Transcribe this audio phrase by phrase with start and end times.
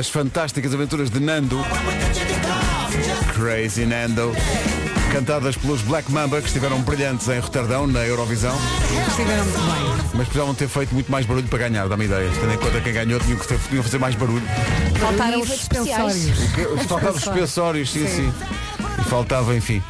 [0.00, 1.62] As fantásticas aventuras de Nando.
[3.34, 4.32] Crazy Nando.
[5.12, 8.56] Cantadas pelos Black Mamba, que estiveram brilhantes em Roterdão, na Eurovisão.
[9.08, 10.10] Estiveram muito bem.
[10.14, 12.30] Mas precisavam ter feito muito mais barulho para ganhar, dá-me ideia.
[12.32, 14.42] Tendo em conta quem ganhou, tinham que ter, tinham fazer mais barulho.
[14.98, 16.38] Faltaram os suspensórios.
[16.88, 18.32] Faltavam os suspensórios, sim, sim.
[19.02, 19.82] E faltava, enfim,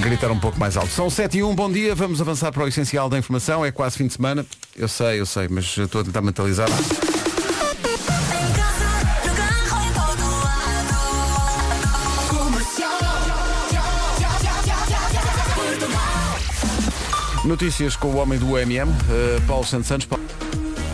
[0.00, 0.90] gritar um pouco mais alto.
[0.90, 3.64] São 7 e 1, bom dia, vamos avançar para o essencial da informação.
[3.64, 4.44] É quase fim de semana.
[4.74, 6.68] Eu sei, eu sei, mas estou a tentar mentalizar.
[17.48, 20.06] Notícias com o homem do MM, eh, Paulo Santos Santos.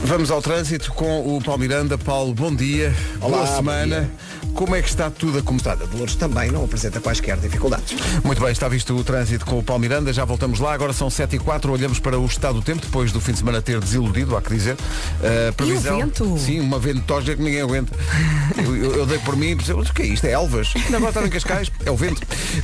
[0.05, 1.99] Vamos ao trânsito com o Paulo Miranda.
[1.99, 2.95] Paulo, bom dia.
[3.21, 4.01] Olá, Boa bom semana.
[4.03, 4.11] dia.
[4.55, 5.75] Como é que está tudo a começar?
[5.77, 7.97] De Louros também não apresenta quaisquer dificuldades.
[8.23, 11.11] Muito bem, está visto o trânsito com o Paulo Miranda, já voltamos lá, agora são
[11.11, 13.81] 7 e 4 olhamos para o estado do tempo, depois do fim de semana ter
[13.81, 14.75] desiludido, há que dizer.
[14.75, 16.39] Uh, previsão, vento?
[16.39, 17.93] Sim, uma ventosa que ninguém aguenta.
[18.57, 20.25] Eu, eu- eu dei por mim e pensei, "Mas o que é isto?
[20.25, 20.73] É Elvas?
[20.77, 21.71] Ainda agora está em Cascais?
[21.85, 22.23] É o vento.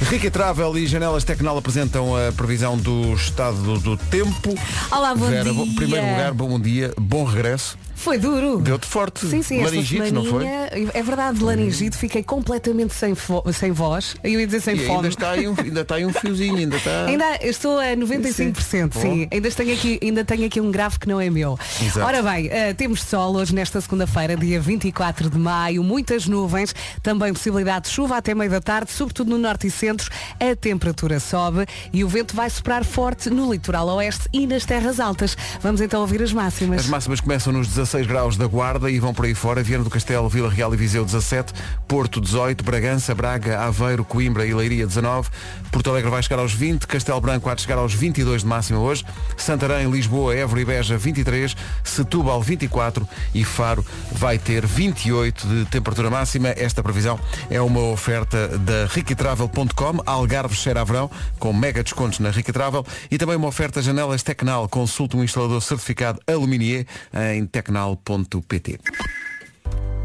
[0.08, 4.54] Rica Travel e Janelas Tecnal apresentam a previsão do estado do, do tempo.
[4.90, 5.52] Olá, bom Vera, dia.
[5.52, 7.76] bom- primeiro lugar, bom dia, bom regresso.
[8.00, 8.58] Foi duro.
[8.60, 9.26] Deu-te forte.
[9.26, 10.46] Sim, sim, Laringite, não foi?
[10.46, 13.14] é verdade, laringite, fiquei completamente sem,
[13.52, 14.16] sem voz.
[14.24, 14.96] Eu ia dizer sem E fome.
[14.96, 16.90] ainda está, aí um, ainda está aí um fiozinho, ainda está.
[17.10, 18.90] Ainda estou a 95%, Sim.
[19.00, 19.28] sim.
[19.30, 21.58] Ainda tenho, aqui, ainda tenho aqui um grave que não é meu.
[21.82, 22.00] Exato.
[22.06, 27.32] Ora bem, eh, temos sol hoje nesta segunda-feira, dia 24 de maio, muitas nuvens, também
[27.32, 31.66] possibilidade de chuva até meio da tarde, sobretudo no norte e centro, a temperatura sobe
[31.92, 35.36] e o vento vai soprar forte no litoral oeste e nas terras altas.
[35.60, 36.80] Vamos então ouvir as máximas.
[36.80, 39.62] As máximas começam nos 16 graus da Guarda e vão por aí fora.
[39.62, 41.52] Viana do Castelo, Vila Real e Viseu 17,
[41.88, 45.28] Porto 18, Bragança, Braga, Aveiro, Coimbra e Leiria 19,
[45.72, 48.78] Porto Alegre vai chegar aos 20, Castelo Branco há de chegar aos 22 de máxima
[48.78, 49.04] hoje,
[49.36, 56.08] Santarém, Lisboa, Évora e Beja 23, Setúbal 24 e Faro vai ter 28 de temperatura
[56.10, 56.48] máxima.
[56.50, 57.18] Esta previsão
[57.50, 62.86] é uma oferta da riquitravel.com, Algarve cheira a verão, com mega descontos na Riquitravel.
[63.10, 64.68] E também uma oferta janelas Tecnal.
[64.68, 66.86] Consulte um instalador certificado Aluminier
[67.34, 67.44] em
[67.80, 68.80] tecnal.pt.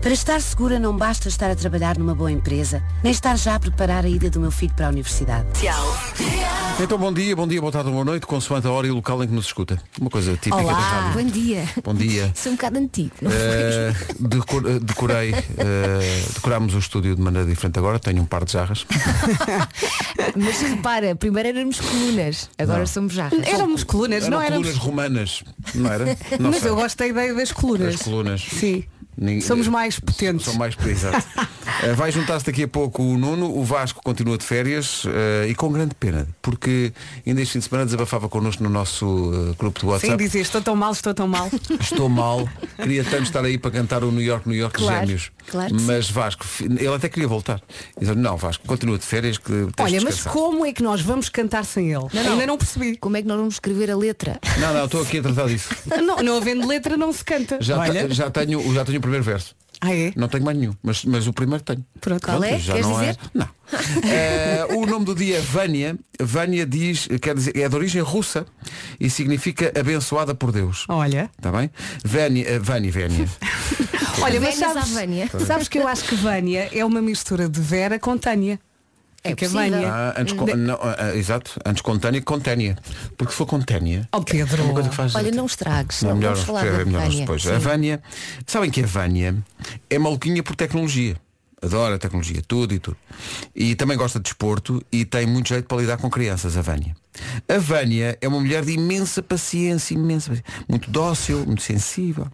[0.05, 3.59] Para estar segura não basta estar a trabalhar numa boa empresa, nem estar já a
[3.59, 5.47] preparar a ida do meu filho para a universidade.
[6.79, 9.23] Então bom dia, bom dia, boa tarde, boa noite, consoante a hora e o local
[9.23, 9.81] em que nos escuta.
[9.99, 10.73] Uma coisa típica da Olá.
[10.79, 11.23] rádio.
[11.23, 11.69] Bom dia.
[11.83, 12.31] Bom dia.
[12.37, 13.15] Sou um bocado antigo.
[13.19, 13.31] não?
[13.31, 18.45] Eh, decor- eh, decorei, eh, decorámos o estúdio de maneira diferente agora, tenho um par
[18.45, 18.85] de jarras.
[20.37, 22.85] Mas repara, primeiro éramos colunas, agora Não.
[22.85, 23.39] somos jarras.
[23.47, 24.67] Éramos colunas, Eram não éramos.
[24.67, 25.43] colunas romanas,
[25.73, 26.05] não era?
[26.39, 26.69] Não Mas sei.
[26.69, 27.93] eu gosto da ideia das colunas.
[27.95, 28.41] Das colunas.
[28.41, 28.83] Sim.
[29.41, 30.45] Somos mais potentes.
[30.45, 31.25] São mais exato.
[31.83, 35.55] Eh, Vai juntar-se daqui a pouco o Nuno, o Vasco continua de férias eh, e
[35.55, 36.93] com grande pena, porque
[37.25, 40.17] ainda este fim de semana desabafava connosco no nosso eh, grupo de Sim, WhatsApp.
[40.23, 41.49] dizia, estou tão mal, estou tão mal.
[41.81, 45.31] Estou mal, queria tanto estar aí para cantar o New York, New York Claro, Gêmeos.
[45.47, 47.61] claro mas Vasco, ele até queria voltar.
[47.99, 51.01] Diz, não, Vasco, continua de férias que de Olha, mas descansar." como é que nós
[51.01, 52.05] vamos cantar sem ele?
[52.13, 52.31] Não, não.
[52.33, 52.95] Ainda não percebi.
[52.97, 54.39] Como é que nós vamos escrever a letra?
[54.59, 55.69] Não, não, estou aqui a tratar disso.
[56.05, 57.57] Não, não havendo letra não se canta.
[57.61, 58.13] Já, Olha.
[58.13, 59.55] já, tenho, já tenho o primeiro verso.
[59.81, 60.13] Ah, é?
[60.15, 61.85] Não tenho mais nenhum, mas, mas o primeiro tenho.
[61.99, 62.25] Pronto.
[62.25, 62.57] Qual é?
[62.57, 63.11] já Queres não dizer?
[63.11, 63.17] é.
[63.33, 63.49] Não.
[64.07, 65.97] Eh, o nome do dia é Vânia.
[66.19, 68.45] Vânia diz, quer dizer, é de origem russa
[68.99, 70.85] e significa abençoada por Deus.
[70.87, 71.29] Olha.
[71.35, 71.69] Está bem?
[72.03, 73.27] Vânia, eh, Vânia, Vânia.
[74.21, 74.93] Olha, mas sabes,
[75.47, 78.59] sabes que eu acho que Vânia é uma mistura de Vera com Tânia.
[79.25, 79.71] É Fica possível.
[79.71, 79.91] Vânia.
[79.91, 82.77] Ah, antes não, ah, exato, antes com Tânia que com Ténia.
[83.17, 84.61] Porque se for com Ténia, Oh Pedro.
[84.61, 85.15] é uma coisa que faz.
[85.15, 87.19] Olha, não estragues, Não, não, melhor, vamos falar é da melhor Vânia.
[87.19, 87.41] depois.
[87.41, 87.51] Sim.
[87.51, 88.03] A Vânia,
[88.45, 89.35] sabem que a Vânia
[89.89, 91.15] é maluquinha por tecnologia.
[91.61, 92.97] Adora tecnologia, tudo e tudo.
[93.55, 96.95] E também gosta de desporto e tem muito jeito para lidar com crianças, a Vânia.
[97.47, 100.45] A Vânia é uma mulher de imensa paciência, imensa paciência.
[100.67, 102.27] Muito dócil, muito sensível.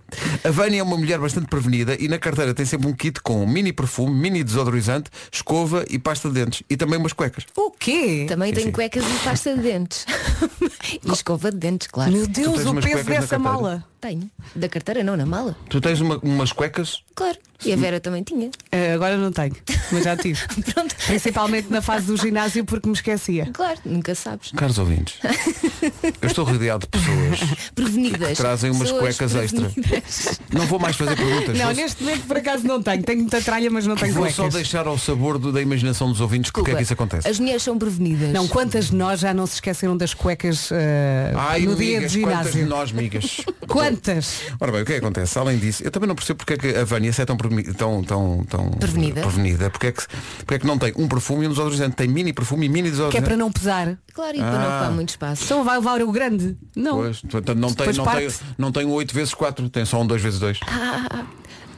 [0.43, 3.45] A Vânia é uma mulher bastante prevenida e na carteira tem sempre um kit com
[3.45, 6.63] mini perfume, mini desodorizante, escova e pasta de dentes.
[6.69, 7.45] E também umas cuecas.
[7.55, 8.25] O quê?
[8.27, 8.71] Também tenho sim.
[8.71, 10.05] cuecas e pasta de dentes.
[11.03, 12.11] e escova de dentes, claro.
[12.11, 13.85] Meu Deus, o peso dessa mala.
[13.99, 14.31] Tenho.
[14.55, 15.55] Da carteira não, na mala.
[15.69, 17.37] Tu tens uma- umas cuecas Claro.
[17.63, 18.49] E a Vera também tinha.
[18.71, 19.55] Ah, agora não tenho,
[19.91, 20.39] mas já tive.
[20.73, 20.95] Pronto.
[21.05, 23.47] Principalmente na fase do ginásio porque me esquecia.
[23.53, 24.51] Claro, nunca sabes.
[24.71, 25.15] Caros ouvintes,
[26.21, 27.39] eu estou rodeado de pessoas.
[27.75, 28.37] Prevenidas.
[28.37, 29.69] trazem umas Pessoas cuecas extra.
[29.69, 30.39] prevenidas.
[30.53, 31.57] Não vou mais fazer perguntas.
[31.57, 33.03] Não, vou, neste momento por acaso não tenho.
[33.03, 34.35] Tenho muita tralha, mas não tenho vou cuecas.
[34.35, 37.27] só deixar ao sabor do- da imaginação dos ouvintes porque é que isso acontece.
[37.27, 38.29] As mulheres são prevenidas.
[38.31, 42.17] Não, quantas de nós já não se esqueceram das cuecas ah, Ai, no dia de
[42.17, 42.67] migas, quantas de ginásio?
[42.67, 43.41] nós, migas.
[43.67, 44.41] Quantas?
[44.59, 45.37] Ora bem, o que é que acontece?
[45.37, 47.73] Além disso, eu também não percebo porque é que a Vânia se é tão, preveni-
[47.73, 49.21] tão, tão, tão Prevenida.
[49.21, 49.69] prevenida.
[49.69, 50.03] Porque é, que,
[50.39, 51.95] porque é que não tem um perfume e um desodorizante?
[51.95, 53.25] Tem mini perfume e mini Que é desodorizante.
[53.27, 53.97] para não pesar.
[54.13, 54.75] Claro, e para não Ah.
[54.77, 55.43] ocupar muito espaço.
[55.43, 56.57] Então vai levar o grande?
[56.75, 56.97] Não.
[56.97, 57.21] Pois.
[57.21, 60.07] Portanto, não tem, Depois não, tem, não tem um 8 vezes 4, tem só um
[60.07, 60.59] 2 vezes 2.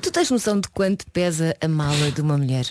[0.02, 2.66] Tu tens noção de quanto pesa a mala de uma mulher?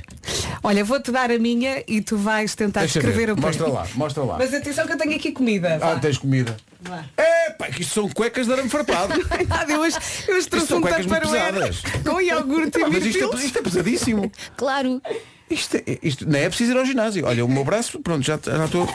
[0.62, 3.32] Olha, vou-te dar a minha e tu vais tentar Deixa escrever ver.
[3.32, 4.36] o Mostra lá, mostra lá.
[4.38, 5.76] Mas atenção que eu tenho aqui comida.
[5.76, 5.98] Ah, vá.
[5.98, 6.54] tens comida.
[7.16, 9.14] É, pá, que isto são cuecas de arame farpado.
[9.30, 9.96] Ai, nada, eu hoje,
[10.28, 11.80] eu hoje trouxe um tupperware pesadas.
[12.04, 13.40] com iogurte e Mas isto mirtilos.
[13.40, 14.32] é, isto é pesadíssimo.
[14.54, 15.00] Claro.
[15.50, 17.26] Isto, é- isto não é preciso ir ao ginásio.
[17.26, 18.88] Olha, o meu braço, pronto, já já estou.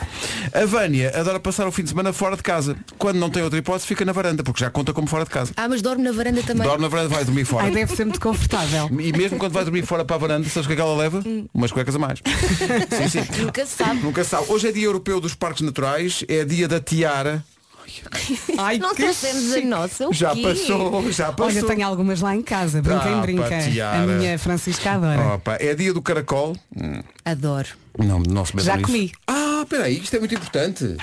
[0.52, 2.76] A Vânia adora passar o fim de semana fora de casa.
[2.98, 5.52] Quando não tem outra hipótese, fica na varanda, porque já conta como fora de casa.
[5.56, 6.66] Ah, mas dorme na varanda também.
[6.66, 7.64] Dorme na varanda, vai dormir fora.
[7.66, 8.88] Ai, deve ser muito confortável.
[9.00, 10.96] E mesmo quando vai dormir fora para a varanda, sabes o que é que ela
[10.96, 11.22] leva?
[11.54, 12.18] Umas cuecas a mais.
[12.90, 13.42] sim, sim.
[13.42, 14.00] Nunca se sabe.
[14.00, 14.46] Nunca se sabe.
[14.48, 17.44] Hoje é dia europeu dos parques naturais, é dia da tiara.
[18.58, 20.08] Ai, Não que trouxemos a nossa.
[20.08, 20.42] o Já quê?
[20.42, 21.46] passou, já passou.
[21.62, 22.80] Olha, tenho algumas lá em casa.
[22.82, 23.42] Brinca Ah, em brinca.
[23.48, 25.34] pá, A minha Francisca adora.
[25.34, 26.56] Opa, é dia do caracol.
[26.76, 27.68] Hum, Adoro.
[27.98, 28.86] Não, não se Já nisso.
[28.86, 29.12] comi.
[29.26, 30.96] Ah, peraí, isto é muito importante.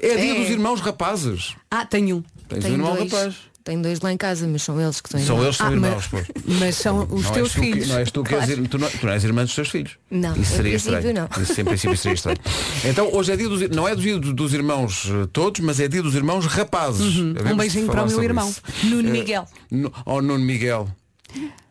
[0.00, 0.40] É dia É.
[0.40, 1.54] dos irmãos rapazes.
[1.70, 2.22] Ah, tenho um.
[2.48, 3.12] Tens um Tenho irmão dois.
[3.12, 3.34] rapaz.
[3.64, 5.44] Tenho dois lá em casa, mas são eles que estão São irmãos.
[5.46, 6.06] eles que são Ah, irmãos, mas,
[6.44, 6.58] pois.
[6.60, 7.88] mas são os Não teus és tu que- filhos.
[7.88, 9.92] não és tu que és, ir- tu, não, tu não és irmã dos teus filhos.
[10.10, 11.14] Não, Isso seria estranho.
[11.14, 11.42] não.
[11.42, 12.38] Isso em princípio seria estranho.
[12.84, 15.88] Então hoje é dia dos, não é dia do- dos irmãos eh, todos, mas é
[15.88, 17.16] dia dos irmãos rapazes.
[17.16, 18.60] Um Havemos de beijinho para o meu irmão, isso.
[18.86, 19.48] Nuno Eh, Miguel.
[19.70, 20.86] Nu- Oh Nuno Miguel.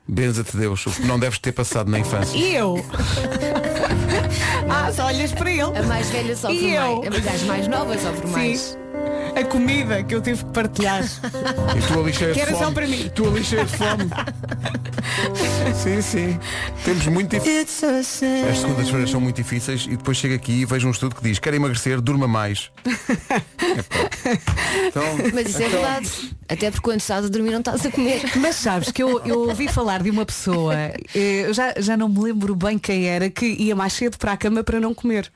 [0.08, 2.36] Benza-te Deus, o que não deves ter passado na infância.
[2.36, 2.84] E eu?
[4.68, 5.62] ah, só olhas para ele.
[5.78, 7.04] A mais velha sofre E eu?
[7.04, 7.28] mais.
[7.28, 8.78] As mais novas sofrem mais.
[9.36, 11.04] A comida que eu tive que partilhar.
[11.04, 12.64] E tu ali cheia Que de era fome.
[12.66, 13.12] só para mim.
[13.14, 14.10] Tu ali cheia de fome.
[15.76, 16.40] sim, sim.
[16.86, 20.92] Temos muito dif- As segundas-feiras são muito difíceis e depois chego aqui e vejo um
[20.92, 22.72] estudo que diz quer emagrecer, durma mais.
[22.86, 24.56] Epá.
[24.88, 25.04] Então,
[25.34, 26.10] Mas isso é verdade.
[26.48, 28.22] Até porque quando estás a dormir não estás a comer.
[28.38, 32.08] Mas sabes que eu, eu ouvi falar de uma pessoa, eh, eu já, já não
[32.10, 35.32] me lembro bem quem era, que ia mais cedo para a cama para não comer.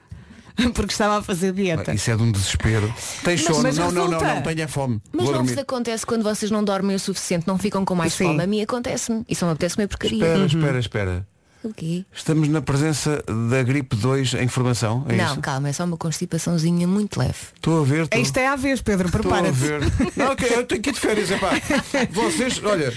[0.74, 1.94] Porque estava a fazer dieta.
[1.94, 2.94] isso é de um desespero.
[3.24, 3.62] Tens sono?
[3.64, 5.02] mas não, não, não, não, tenha fome.
[5.12, 5.54] Mas Vou não dormir.
[5.56, 8.26] vos acontece quando vocês não dormem o suficiente, não ficam com mais Sim.
[8.26, 8.44] fome.
[8.44, 9.24] A mim acontece-me.
[9.30, 10.18] E só me apetece comer porcaria.
[10.18, 11.28] Espera, espera, espera.
[11.64, 12.06] O quê?
[12.14, 15.42] Estamos na presença da gripe 2 em formação, é não, isso?
[15.42, 17.34] calma, é só uma constipaçãozinha muito leve.
[17.56, 18.04] Estou a ver.
[18.04, 19.58] Estou Isto é à vez, Pedro, estou a prepara-te.
[19.58, 19.82] ver.
[20.16, 21.50] Não, ok, eu tenho que ir de férias, epá.
[22.12, 22.94] Vocês, olha,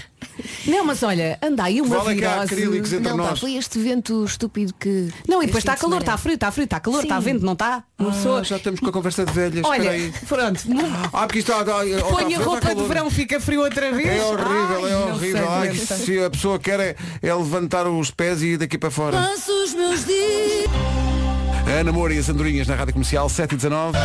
[0.67, 2.55] Não, mas olha, anda aí uma Vale é que há virose.
[2.55, 3.41] acrílicos entre não, pá, nós.
[3.41, 5.09] foi este vento estúpido que.
[5.29, 7.07] Não, e depois está de calor, está frio, está frio, está calor, Sim.
[7.07, 7.83] está vento, não está?
[7.99, 9.65] Uma Ah, pessoa- já estamos com a conversa de velhas.
[9.65, 10.53] Olha, espera aí.
[10.53, 10.61] pronto,
[11.13, 12.89] Ah, porque isto está, está, está, põe está a roupa de calor.
[12.89, 14.09] verão, fica frio outra vez.
[14.09, 15.47] É horrível, Ai, é não horrível.
[15.47, 18.91] sei, Ai, se a pessoa quer é, é levantar os pés e ir daqui para
[18.91, 19.17] fora.
[19.17, 20.67] Passo os meus dias.
[21.67, 23.97] A Ana Moura e as Andorinhas na Rádio Comercial 7 e 19.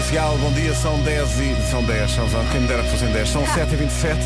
[0.00, 1.70] Comercial, bom dia, são 10 e.
[1.70, 4.18] São 10, são, quem me dera que fossem 10, são 7 e 27.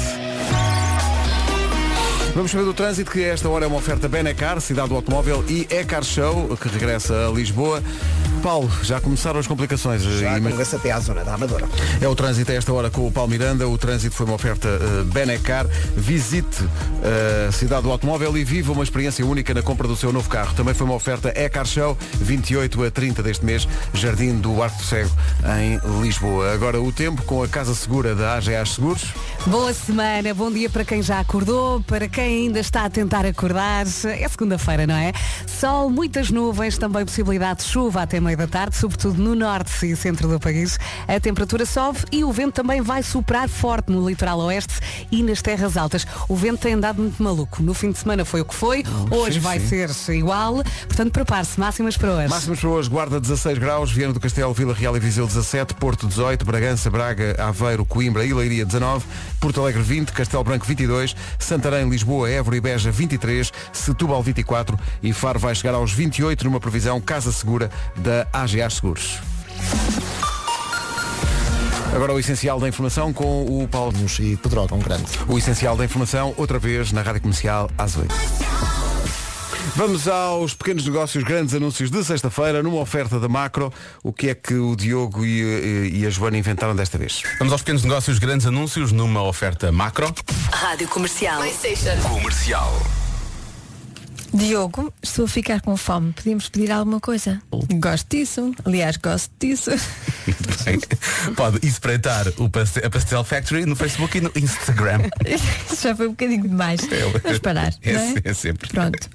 [2.33, 5.67] Vamos saber do trânsito que esta hora é uma oferta Benecar, cidade do automóvel e
[5.69, 7.83] Ecar Show, que regressa a Lisboa.
[8.45, 10.03] Paulo, já começaram as complicações.
[10.03, 11.67] Já Ima- convence até à zona da Amadora.
[11.99, 13.67] é o trânsito a esta hora com o Paulo Miranda.
[13.67, 15.67] O trânsito foi uma oferta uh, Benecar.
[15.97, 20.13] Visite uh, a cidade do automóvel e viva uma experiência única na compra do seu
[20.13, 20.53] novo carro.
[20.55, 24.85] Também foi uma oferta Ecar Show, 28 a 30 deste mês, Jardim do Arco do
[24.85, 25.11] Cego,
[25.59, 26.53] em Lisboa.
[26.53, 29.07] Agora o tempo com a Casa Segura da AGA Seguros.
[29.47, 33.87] Boa semana, bom dia para quem já acordou, para quem ainda está a tentar acordar.
[34.05, 35.15] É segunda-feira, não é?
[35.47, 39.97] Sol, muitas nuvens, também possibilidade de chuva até meio da tarde, sobretudo no norte e
[39.97, 40.79] centro do país.
[41.07, 45.43] A temperatura sobe e o vento também vai soprar forte no litoral oeste e nas
[45.43, 46.07] terras altas.
[46.29, 47.63] O vento tem andado muito maluco.
[47.63, 49.89] No fim de semana foi o que foi, hoje sim, vai sim.
[49.89, 50.63] ser igual.
[50.87, 52.29] Portanto, prepare-se, máximas para hoje.
[52.29, 56.07] Máximas para hoje, Guarda 16 graus, Viana do Castelo, Vila Real e Viseu 17, Porto
[56.07, 59.05] 18, Bragança, Braga, Aveiro, Coimbra e Leiria 19,
[59.41, 65.13] Porto Alegre 20, Castelo Branco 22, Santarém, Lisboa, Évora e Beja 23, Setúbal 24 e
[65.13, 69.19] Faro vai chegar aos 28 numa previsão Casa Segura da AGA Seguros.
[71.95, 73.95] Agora o essencial da informação com o Paulo.
[74.19, 75.05] e Pedrógão Grande.
[75.29, 78.13] O essencial da informação, outra vez na Rádio Comercial às 8.
[79.77, 83.73] Vamos aos pequenos negócios, grandes anúncios de sexta-feira, numa oferta da Macro.
[84.03, 87.23] O que é que o Diogo e, e a Joana inventaram desta vez?
[87.39, 90.13] Vamos aos pequenos negócios, grandes anúncios numa oferta macro.
[90.53, 91.43] Rádio Comercial.
[92.03, 93.04] Comercial.
[94.35, 96.13] Diogo, estou a ficar com fome.
[96.13, 97.41] Podíamos pedir alguma coisa?
[97.75, 98.53] Gosto disso.
[98.65, 99.71] Aliás, gosto disso.
[100.27, 100.81] Muito bem.
[101.37, 105.03] Pode espreitar o Pastel, a Pastel Factory no Facebook e no Instagram.
[105.25, 106.81] Isso já foi um bocadinho demais.
[107.23, 107.73] Vamos parar.
[107.83, 108.15] É, não é?
[108.25, 108.69] é sempre.
[108.69, 109.11] Pronto.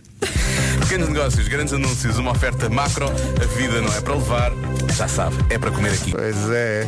[0.82, 3.08] Pequenos negócios, grandes anúncios, uma oferta macro.
[3.10, 4.52] A vida não é para levar,
[4.96, 6.12] já sabe, é para comer aqui.
[6.12, 6.88] Pois é.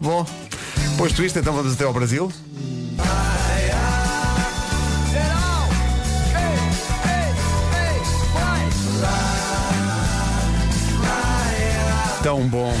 [0.00, 0.26] Bom,
[0.96, 2.30] posto isto, então vamos até ao Brasil.
[12.24, 12.72] Tão bom.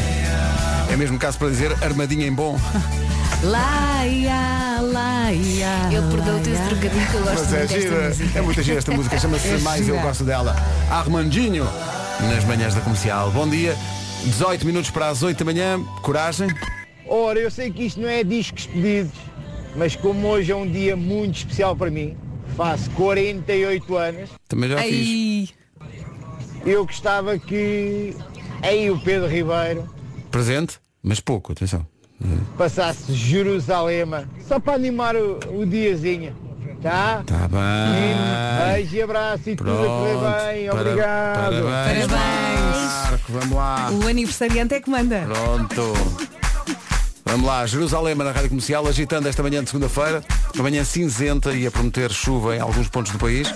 [0.90, 2.58] É mesmo caso para dizer armadinha em bom.
[3.44, 5.92] Laia, laia.
[5.92, 8.38] Eu perdoo-te esse trocadilho que eu gosto Mas é muito desta gira, música.
[8.38, 10.06] é muito gira esta música, chama-se É Mais Eu gira.
[10.06, 10.56] Gosto Dela.
[10.90, 11.64] Armandinho,
[12.22, 13.30] nas manhãs da comercial.
[13.32, 13.76] Bom dia,
[14.24, 16.48] 18 minutos para as 8 da manhã, coragem.
[17.06, 19.12] Ora, eu sei que isto não é discos pedidos,
[19.76, 22.16] mas como hoje é um dia muito especial para mim,
[22.56, 25.52] faço 48 anos, Também já fiz.
[25.82, 25.90] Ai,
[26.64, 28.16] eu gostava que
[28.64, 29.88] aí o Pedro Ribeiro
[30.30, 31.86] Presente, mas pouco, atenção.
[32.58, 36.34] passasse Jerusalema, só para animar o, o diazinho.
[36.82, 37.22] Tá?
[37.24, 38.74] Tá bem.
[38.74, 40.68] Beijo e abraço e tudo a correr bem.
[40.68, 41.62] Para- Obrigado.
[41.62, 42.06] Parabéns.
[42.06, 43.10] Parabéns.
[43.10, 43.90] Marco, vamos lá.
[43.90, 45.20] o aniversariante é que manda.
[45.20, 45.94] Pronto.
[47.24, 50.22] Vamos lá, Jerusalém na Rádio Comercial, agitando esta manhã de segunda-feira,
[50.54, 53.48] uma manhã cinzenta e a prometer chuva em alguns pontos do país.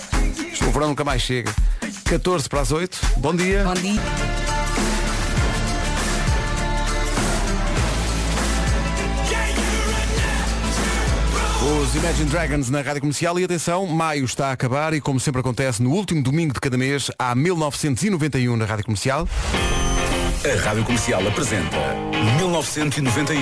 [0.67, 1.53] O verão nunca mais chega.
[2.05, 2.99] 14 para as 8.
[3.19, 3.63] Bom dia.
[3.65, 4.01] Bom dia.
[11.81, 15.41] Os Imagine Dragons na Rádio Comercial e atenção, maio está a acabar e como sempre
[15.41, 19.29] acontece no último domingo de cada mês, há 1991 na Rádio Comercial.
[20.45, 21.77] A Rádio Comercial apresenta
[22.39, 23.39] 1991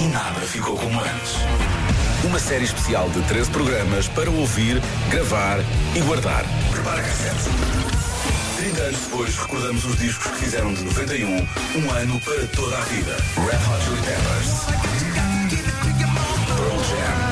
[0.00, 1.34] e nada ficou como antes.
[2.24, 5.58] Uma série especial de 13 programas para ouvir, gravar
[5.94, 6.46] e guardar.
[6.70, 7.50] Prepara cassete.
[8.56, 11.36] 30 anos depois recordamos os discos que fizeram de 91
[11.76, 13.16] um ano para toda a vida.
[13.36, 14.80] Red Hot Chili Peppers.
[16.56, 17.29] Pearl Jam.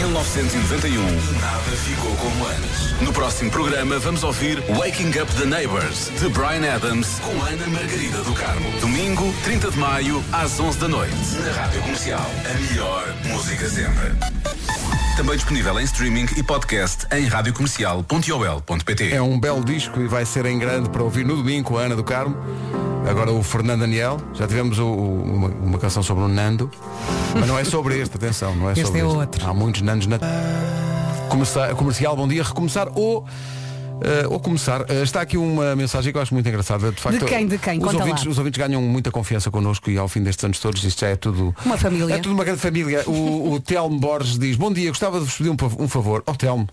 [0.00, 1.02] 1991
[1.40, 3.00] Nada ficou como antes.
[3.02, 8.22] No próximo programa vamos ouvir Waking Up the Neighbors de Brian Adams com Ana Margarida
[8.22, 8.70] do Carmo.
[8.80, 11.14] Domingo, 30 de maio, às 11 da noite.
[11.44, 12.26] Na Rádio Comercial.
[12.46, 14.14] A melhor música sempre.
[15.18, 19.12] Também disponível em streaming e podcast em radiocomercial.ol.pt.
[19.12, 21.96] É um belo disco e vai ser em grande para ouvir no domingo a Ana
[21.96, 22.38] do Carmo.
[23.08, 24.18] Agora o Fernando Daniel.
[24.34, 26.70] Já tivemos o- o- uma, uma canção sobre o Nando.
[27.34, 29.16] Mas não é sobre este, atenção, não é Este sobre é este.
[29.16, 29.46] outro.
[29.46, 30.18] Há muitos Nandos na.
[31.28, 32.42] Começar, comercial, bom dia.
[32.42, 33.24] Recomeçar ou.
[34.02, 36.90] eh, ou começar, Eh, está aqui uma mensagem que eu acho muito engraçada.
[36.90, 37.46] De, facto, quem?
[37.46, 37.82] De quem?
[37.84, 41.00] Os ouvintes, os ouvintes ganham muita confiança connosco e ao fim destes anos todos isto
[41.00, 41.54] já é tudo.
[41.64, 42.14] Uma família.
[42.14, 43.02] É tudo uma grande família.
[43.06, 46.22] O, o Telmo Borges diz: Bom dia, gostava de vos pedir um, um favor.
[46.26, 46.68] Oh Telmo,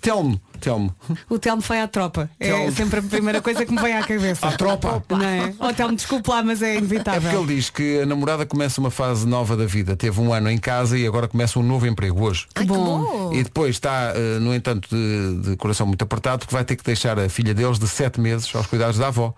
[0.00, 0.94] Telmo, Telmo.
[1.28, 2.30] O Telmo foi à tropa.
[2.38, 2.72] É Telmo.
[2.72, 4.46] sempre a primeira coisa que me vem à cabeça.
[4.46, 5.02] À tropa?
[5.10, 5.52] Não é?
[5.58, 7.42] Oh, Telmo, desculpe lá, mas é É porque inevitável.
[7.42, 9.96] ele diz que a namorada começa uma fase nova da vida.
[9.96, 12.46] Teve um ano em casa e agora começa um novo emprego hoje.
[12.54, 13.32] Ai, que bom.
[13.34, 16.84] E depois está, eh, no entanto, de, de coração muito apertado, porque vai ter que
[16.84, 19.34] deixar a filha deles de 7 meses aos cuidados da avó.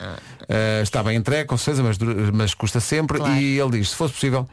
[0.47, 1.97] Eh, está bem entregue, com certeza, mas,
[2.33, 3.17] mas custa sempre.
[3.19, 3.35] Claro.
[3.35, 4.47] E ele diz, se fosse possível,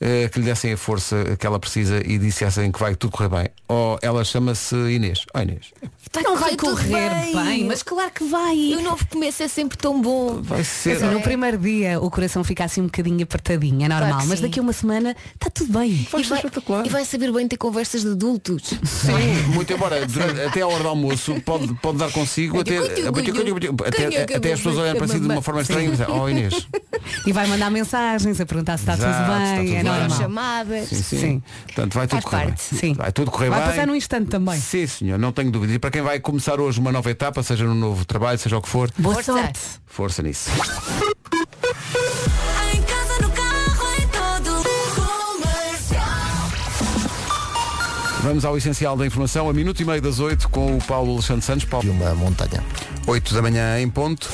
[0.00, 3.28] eh, que lhe dessem a força que ela precisa e dissessem que vai tudo correr
[3.30, 3.48] bem.
[3.66, 5.24] Ou ela chama-se Inês.
[5.34, 5.72] Oh Inês,
[6.22, 7.64] Não vai correr bem.
[7.64, 8.56] mas claro que vai.
[8.56, 10.40] E o novo começo é sempre tão bom.
[10.42, 10.96] vai ser.
[10.96, 14.38] Assim, no primeiro dia o coração fica assim um bocadinho apertadinho, é normal, Claro mas
[14.38, 14.44] sim.
[14.46, 16.06] daqui a uma semana está tudo bem.
[16.10, 16.86] Vai e, ser vai, espetacular.
[16.86, 18.72] e vai saber bem ter conversas de adultos.
[18.84, 24.34] Sim, muito embora durante- até a hora do almoço pode, pode dar consigo até, até,
[24.36, 26.66] até as pessoas olharem para si de uma forma estranha e dizem, oh Inês.
[27.26, 29.84] E vai mandar mensagens a perguntar se está Exato, tudo está bem, tudo é bem.
[29.84, 30.18] normal.
[30.18, 30.88] Chamadas.
[30.88, 31.18] Sim, sim.
[31.18, 31.42] Sim.
[31.66, 32.54] Portanto, vai tudo correr bem.
[32.56, 32.92] sim.
[32.94, 33.68] Vai tudo correr Vai bem.
[33.70, 34.60] passar num instante também.
[34.60, 35.76] Sim, senhor, não tenho dúvidas.
[35.76, 38.62] E para quem vai começar hoje uma nova etapa, seja no novo trabalho, seja o
[38.62, 39.30] que for, Boa Força.
[39.34, 39.60] sorte.
[39.84, 40.48] força nisso.
[42.74, 44.62] Em casa, no carro, em todo
[48.22, 51.44] Vamos ao essencial da informação, a minuto e meio das oito, com o Paulo Alexandre
[51.44, 51.66] Santos.
[51.66, 52.64] Paulo, De uma montanha.
[53.06, 54.30] 8 da manhã em ponto.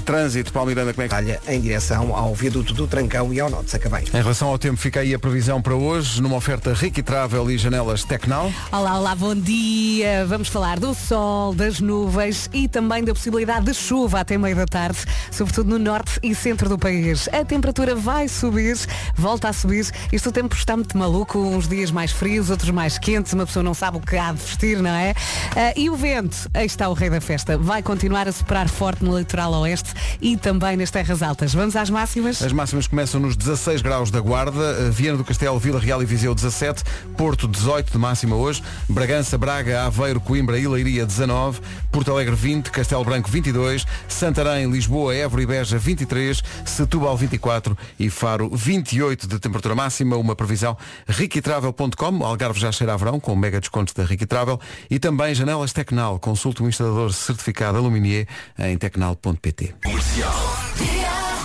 [0.00, 3.50] Trânsito, Paulo Miranda, como é que Olha, em direção ao viaduto do Trancão e ao
[3.50, 4.04] Norte de Sacavém.
[4.12, 7.58] Em relação ao tempo, fica aí a previsão para hoje, numa oferta Ricky Travel e
[7.58, 8.52] janelas Tecnal.
[8.72, 10.24] Olá, olá, bom dia.
[10.26, 14.66] Vamos falar do sol, das nuvens e também da possibilidade de chuva até meio da
[14.66, 14.98] tarde,
[15.30, 17.28] sobretudo no norte e centro do país.
[17.32, 18.78] A temperatura vai subir,
[19.14, 19.90] volta a subir.
[20.12, 23.62] Isto o tempo está muito maluco, uns dias mais frios, outros mais quentes, uma pessoa
[23.62, 25.14] não sabe o que há de vestir, não é?
[25.56, 29.04] Ah, e o vento, aí está o rei da festa, vai continuar a soprar forte
[29.04, 31.54] no litoral oeste e também nas terras altas.
[31.54, 32.42] Vamos às máximas?
[32.42, 36.06] As máximas começam nos 16 graus da Guarda, eh, Viana do Castelo, Vila Real e
[36.06, 36.82] Viseu 17,
[37.16, 42.70] Porto 18 de máxima hoje, Bragança, Braga, Aveiro, Coimbra e Leiria 19, Porto Alegre 20,
[42.70, 49.38] Castelo Branco 22, Santarém, Lisboa, Évora e Beja 23, Setúbal 24 e Faro 28 de
[49.38, 50.76] temperatura máxima, uma previsão
[51.08, 55.72] riquitravel.com, Algarve já cheira a verão com mega descontos da Ricky Travel e também janelas
[55.72, 58.26] Tecnal, consulte um instalador certificado Aluminier
[58.58, 59.74] em tecnal.pt.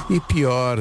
[0.10, 0.80] E pior,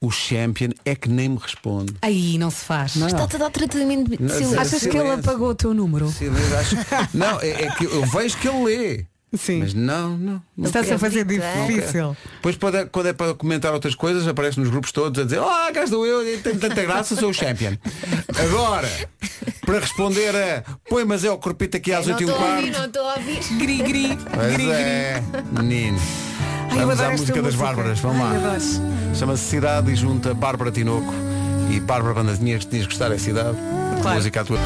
[0.00, 1.94] o champion é que nem me responde.
[2.02, 2.94] Aí não se faz.
[2.96, 4.60] Está-te a dar tratamento de Não, silêncio.
[4.60, 5.20] Achas que ele silêncio.
[5.20, 6.08] apagou o teu número?
[6.10, 6.76] Sim, mas acho-
[7.16, 9.06] Não, é, é que eu vejo que ele lê.
[9.36, 9.58] Sim.
[9.60, 10.42] Mas não, não.
[10.56, 12.16] não Está-se a fazer difícil.
[12.36, 15.40] Depois quando é, quando é para comentar outras coisas aparece nos grupos todos a dizer
[15.40, 17.72] Oh, cá estou eu, tenho tanta graça, sou o champion
[18.40, 18.88] Agora
[19.66, 22.46] Para responder a Põe mas é o corpito aqui às Não 8 e um estou
[22.46, 23.40] a ouvir, não estou a ouvir.
[23.58, 24.18] Gri, gri.
[24.32, 25.98] Pois gri, é, menino
[26.76, 27.64] Ai, Vamos à música das música.
[27.64, 29.14] Bárbaras, vamos Ai, lá.
[29.14, 31.12] Chama-se Cidade e junta Bárbara Tinoco
[31.70, 33.56] E Bárbara Bandazinhas que tinhas de gostar é Cidade
[34.02, 34.16] Claro.
[34.16, 34.58] Música à tua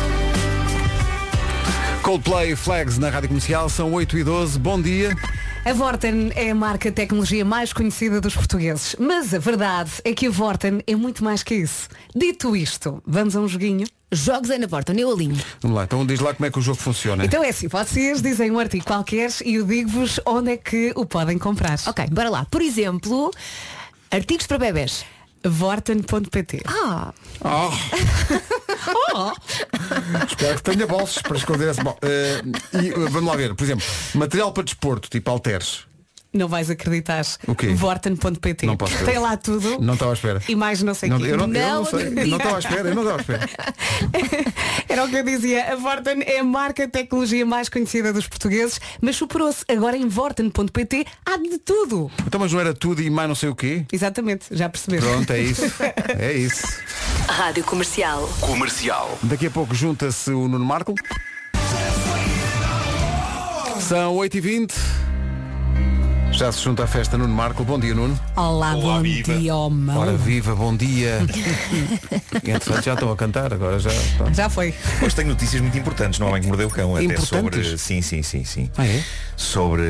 [2.02, 5.14] Coldplay Flags na Rádio Comercial São 8 e 12, bom dia
[5.68, 8.96] A Vorten é a marca de tecnologia mais conhecida dos portugueses.
[8.98, 11.90] Mas a verdade é que a Vorten é muito mais que isso.
[12.16, 13.86] Dito isto, vamos a um joguinho?
[14.10, 15.36] Jogos aí na porta, eu alinho.
[15.60, 18.22] Vamos lá, então diz lá como é que o jogo funciona Então é assim, vocês
[18.22, 21.78] dizem um artigo qualquer e eu digo-vos onde é que o podem comprar.
[21.86, 22.46] Ok, bora lá.
[22.46, 23.30] Por exemplo,
[24.10, 25.04] artigos para bebés.
[25.44, 27.12] Vorten.pt Ah,
[27.44, 27.70] Oh.
[30.28, 31.98] Espero que tenha bolsos para esconder esse bol.
[32.02, 32.42] Eh,
[32.74, 35.87] e eh, vamos lá ver, por exemplo, material para desporto, tipo halteres.
[36.32, 37.24] Não vais acreditar.
[37.46, 37.68] O quê?
[37.68, 39.02] Vorten.pt Não posso.
[39.04, 39.80] Tem lá tudo.
[39.80, 40.42] Não estava à espera.
[40.46, 41.28] E mais não sei Não, o quê.
[41.28, 42.10] eu, não, eu não Não sei.
[42.10, 43.48] Não estava à espera, eu não estava à espera.
[44.88, 45.72] Era o que eu dizia.
[45.72, 49.64] A Vorten é a marca de tecnologia mais conhecida dos portugueses, mas superou-se.
[49.68, 52.10] Agora em Vorten.pt há de tudo.
[52.26, 53.84] Então, mas não era tudo e mais não sei o quê?
[53.92, 55.08] Exatamente, já perceberam.
[55.08, 55.62] Pronto, é isso.
[56.18, 56.66] É isso.
[57.26, 58.28] Rádio Comercial.
[58.40, 59.18] Comercial.
[59.22, 60.94] Daqui a pouco junta-se o Nuno Marco.
[63.80, 64.72] São 8h20.
[66.32, 67.64] Já se junta à festa Nuno Marco.
[67.64, 68.18] Bom dia, Nuno.
[68.36, 69.34] Olá, Olá, bom viva.
[69.34, 69.96] dia, homem.
[69.96, 71.18] Ora viva, bom dia.
[72.44, 73.90] Entretanto, já estão a cantar, agora já.
[74.16, 74.34] pronto.
[74.36, 74.72] Já foi.
[75.02, 77.28] Hoje tenho notícias muito importantes no Homem que Mordeu o Cão, até Importantes?
[77.66, 77.78] sobre.
[77.78, 78.70] Sim, sim, sim, sim.
[78.78, 79.02] Ah, é?
[79.36, 79.82] Sobre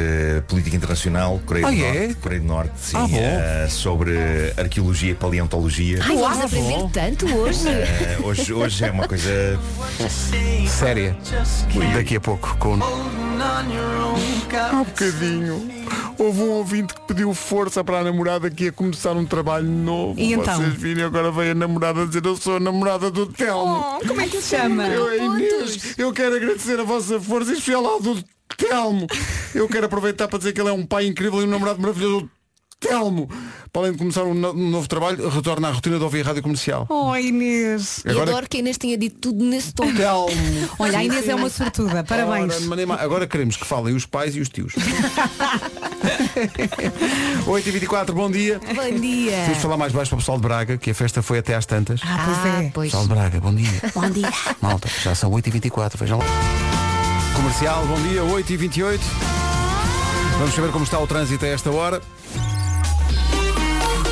[0.48, 1.92] política internacional, Coreia Ah, do é?
[2.06, 2.96] Norte, Coreia do Norte, sim.
[2.96, 4.16] Ah, eh, sobre
[4.56, 5.98] arqueologia e paleontologia.
[6.02, 6.88] ai, vamos aprender bom.
[6.88, 7.68] tanto hoje.
[7.68, 9.58] Eh, hoje, hoje é uma coisa.
[10.66, 11.14] Séria.
[11.94, 12.78] Daqui a pouco com.
[14.60, 15.68] Há bocadinho.
[16.18, 20.18] Houve um ouvinte que pediu força para a namorada que ia começar um trabalho novo.
[20.18, 20.56] E então?
[20.56, 23.84] Vocês viram agora veio a namorada dizer eu sou a namorada do Telmo.
[24.02, 24.88] Oh, como é que se chama?
[24.88, 28.20] Eu, a Inês, eu quero agradecer a vossa força, especial ao do
[28.56, 29.06] Telmo.
[29.54, 32.28] Eu quero aproveitar para dizer que ele é um pai incrível e um namorado maravilhoso.
[32.80, 33.28] Telmo,
[33.72, 36.42] para além de começar um, no- um novo trabalho, retorna à rotina de ouvir rádio
[36.44, 36.86] comercial.
[36.88, 38.04] Oh, Inês.
[38.06, 39.92] E adoro que a Inês tinha dito tudo nesse tom.
[39.92, 40.30] Telmo.
[40.78, 42.04] Olha, a Inês é uma sortuda.
[42.04, 42.68] Parabéns.
[42.68, 42.94] Ora.
[43.02, 44.74] Agora queremos que falem os pais e os tios.
[47.46, 48.60] 8h24, bom dia.
[48.74, 49.32] Bom dia.
[49.42, 51.54] Temos de falar mais baixo para o pessoal de Braga, que a festa foi até
[51.54, 52.00] às tantas.
[52.04, 52.70] Ah, pois é.
[52.72, 52.90] pois.
[52.90, 53.68] Pessoal de Braga, bom dia.
[53.94, 54.32] Bom dia.
[54.60, 56.24] Malta, já são 8h24, vejam lá.
[57.34, 59.00] Comercial, bom dia, 8h28.
[60.38, 62.00] Vamos saber como está o trânsito a esta hora.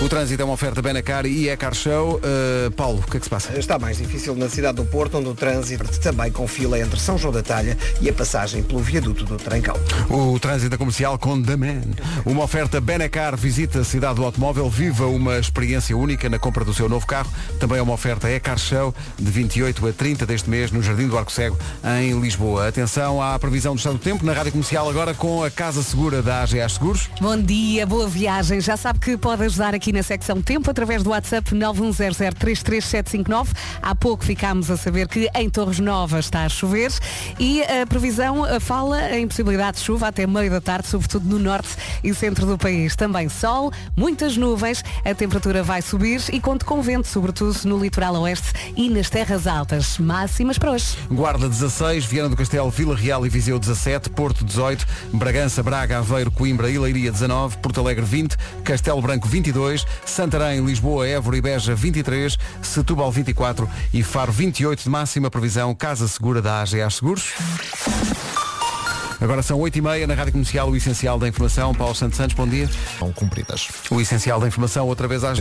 [0.03, 2.21] O trânsito é uma oferta Benacar e é Car Show.
[2.21, 3.59] Uh, Paulo, o que é que se passa?
[3.59, 7.17] Está mais difícil na cidade do Porto, onde o trânsito também com fila entre São
[7.17, 9.75] João da Talha e a passagem pelo viaduto do Trancão.
[10.11, 11.81] O trânsito é comercial com The Man.
[12.27, 16.75] Uma oferta Benacar visita a cidade do automóvel, viva uma experiência única na compra do
[16.75, 17.33] seu novo carro.
[17.59, 21.17] Também é uma oferta E-Car Show de 28 a 30 deste mês no Jardim do
[21.17, 21.59] Arco Cego,
[21.99, 22.69] em Lisboa.
[22.69, 26.21] Atenção à previsão do estado do tempo na Rádio Comercial agora com a Casa Segura
[26.21, 27.09] da AGA Seguros.
[27.19, 28.61] Bom dia, boa viagem.
[28.61, 33.49] Já sabe que pode ajudar aqui na secção Tempo através do WhatsApp 910033759.
[33.83, 36.93] Há pouco ficámos a saber que em Torres Novas está a chover
[37.39, 41.71] e a previsão fala em possibilidade de chuva até meio da tarde, sobretudo no norte
[42.03, 42.95] e centro do país.
[42.97, 48.15] Também sol, muitas nuvens, a temperatura vai subir e conta com vento, sobretudo no litoral
[48.23, 49.99] oeste e nas terras altas.
[49.99, 50.97] Máximas para hoje.
[51.11, 56.31] Guarda 16, Viana do Castelo, Vila Real e Viseu 17, Porto 18, Bragança, Braga, Aveiro,
[56.31, 61.75] Coimbra e Leiria 19, Porto Alegre 20, Castelo Branco 22, Santarém, Lisboa, Évora e Beja
[61.75, 67.33] 23, Setúbal 24 e Faro 28 de máxima previsão, Casa Segura da AGA Seguros.
[69.27, 71.75] Agora são 8h30 na Rádio Comercial, o essencial da informação.
[71.75, 72.71] Paulo Santos Santos, bom dia.
[72.97, 73.67] São cumpridas.
[73.91, 75.41] O essencial da informação, outra vez às...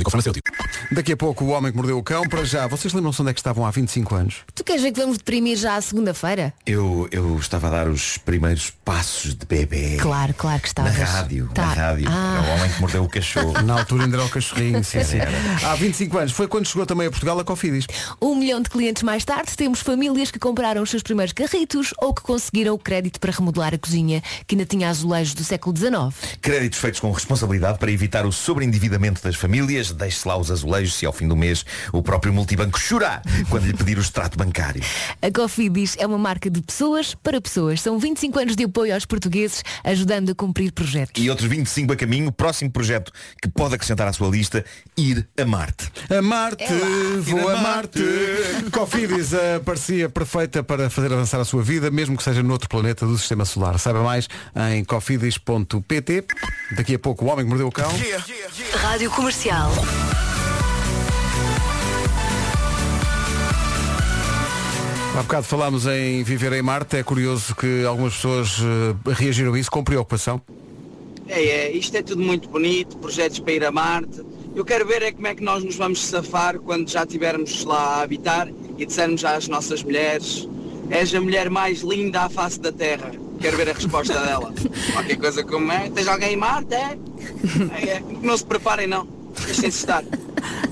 [0.91, 2.65] Daqui a pouco o homem que mordeu o cão, para já.
[2.65, 4.38] Vocês lembram-se onde é que estavam há 25 anos?
[4.56, 6.52] Tu queres ver que vamos deprimir já à segunda-feira?
[6.65, 9.98] Eu, eu estava a dar os primeiros passos de bebê.
[10.02, 11.10] Claro, claro que Na estavas.
[11.12, 11.67] rádio, Tá.
[11.67, 12.08] na rádio.
[12.10, 12.41] Ah.
[12.43, 13.54] É o homem que mordeu o cachorro.
[13.62, 15.17] Na altura ainda era o cachorrinho, sim, sim.
[15.63, 16.32] Há 25 anos.
[16.32, 17.86] Foi quando chegou também a Portugal a Cofidis.
[18.19, 22.15] Um milhão de clientes mais tarde, temos famílias que compraram os seus primeiros carritos ou
[22.15, 26.38] que conseguiram o crédito para remodelar a cozinha que ainda tinha azulejos do século XIX.
[26.42, 29.92] Créditos feitos com responsabilidade para evitar o sobreendividamento das famílias.
[29.92, 33.74] Deixe-se lá os azulejos se ao fim do mês o próprio multibanco chorar quando lhe
[33.74, 34.82] pedir o extrato bancário.
[35.22, 37.82] A Cofidis é uma marca de pessoas para pessoas.
[37.82, 41.22] São 25 anos de apoio aos portugueses, ajudando a cumprir projetos.
[41.24, 43.12] E outros 25 a caminho, próximo projeto
[43.42, 44.66] que pode acrescentar à sua lista,
[44.98, 45.92] ir a Marte.
[46.10, 46.66] A Marte,
[47.22, 48.00] vou Ir a Marte.
[48.00, 48.72] Marte.
[48.72, 53.06] Cofidis eh, parecia perfeita para fazer avançar a sua vida, mesmo que seja noutro planeta
[53.06, 53.64] do Sistema Solar.
[53.78, 54.28] Saiba mais
[54.71, 56.25] em cofidis.pt.
[56.75, 57.91] Daqui a pouco o Homem que Mordeu o Cão.
[58.82, 59.71] Rádio Comercial.
[65.17, 66.97] Há bocado falámos em viver em Marte.
[66.97, 70.41] É curioso que algumas pessoas eh, reagiram a isso com preocupação.
[71.28, 74.21] É, é, isto é tudo muito bonito, projetos para ir a Marte.
[74.54, 77.95] Eu quero ver é como é que nós nos vamos safar quando já estivermos lá
[77.95, 80.47] a habitar e dissermos às nossas mulheres,
[80.89, 83.12] és a mulher mais linda à face da Terra.
[83.39, 84.54] Quero ver a resposta dela.
[84.93, 86.98] Qualquer coisa como é, tens alguém em Marte, é?
[87.82, 88.04] É, é.
[88.21, 89.08] Não se preparem não,
[89.45, 90.04] deixem-se estar.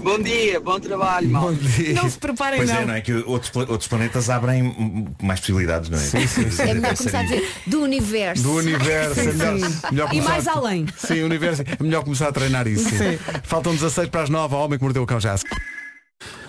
[0.04, 1.52] Bom dia, bom trabalho, mal.
[1.96, 2.78] Não se preparem Pois não.
[2.78, 6.02] é, não é que outros, outros planetas abrem mais possibilidades, não é?
[6.02, 8.44] Sim, sim, É melhor começar a dizer do universo.
[8.44, 9.20] Do universo.
[9.20, 10.86] é melhor, melhor E começar- mais além.
[10.98, 11.62] Sim, o universo.
[11.64, 12.90] É melhor começar a treinar isso.
[12.90, 13.18] sim.
[13.44, 14.54] Faltam 16 para as 9.
[14.56, 15.38] O Homem que Mordeu o Cão já.
[15.38, 15.46] se-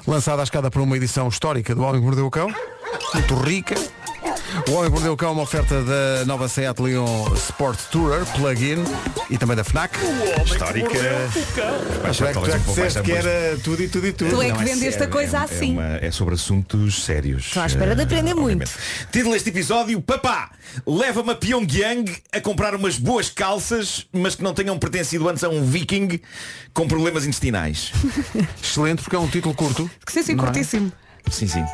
[0.06, 2.52] Lançada à escada por uma edição histórica do Homem que Mordeu o Cão.
[3.14, 3.74] Muito rica.
[4.68, 8.24] O Homem que Mordeu o Cão é uma oferta da nova Seat Leon Sport Tourer
[8.26, 8.84] Plug-in
[9.28, 9.96] e também da FNAC.
[10.44, 10.88] Histórica.
[12.02, 14.30] Mas tu é que, tu é que disseste que era tudo e tudo e tudo.
[14.30, 15.72] Tu é que vendeste sério, a coisa é- é assim.
[15.72, 17.46] uma- É, sobre assuntos sérios.
[17.46, 18.70] Estou à espera de Eh, aprender muito.
[19.12, 20.50] Título deste episódio, papá,
[20.86, 25.48] leva-me a Pyongyang a comprar umas boas calças, mas que não tenham pertencido antes a
[25.48, 26.20] um viking
[26.72, 27.92] com problemas intestinais.
[28.62, 29.90] Excelente porque é um título curto.
[30.06, 30.36] Que sim, sim, é?
[30.36, 30.92] curtíssimo.
[31.30, 31.64] Sim, sim.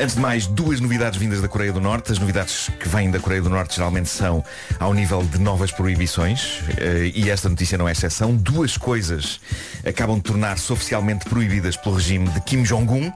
[0.00, 2.10] Antes de mais, duas novidades vindas da Coreia do Norte.
[2.10, 4.44] As novidades que vêm da Coreia do Norte geralmente são
[4.80, 8.34] ao nível de novas proibições eh, e esta notícia não é exceção.
[8.34, 9.40] Duas coisas
[9.86, 13.12] acabam de tornar-se oficialmente proibidas pelo regime de Kim Jong-un.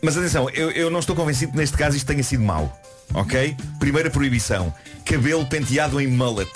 [0.00, 2.80] Mas atenção, eu, eu não estou convencido que neste caso isto tenha sido mau.
[3.14, 3.56] Ok?
[3.80, 4.72] Primeira proibição.
[5.04, 6.50] Cabelo penteado em mullet.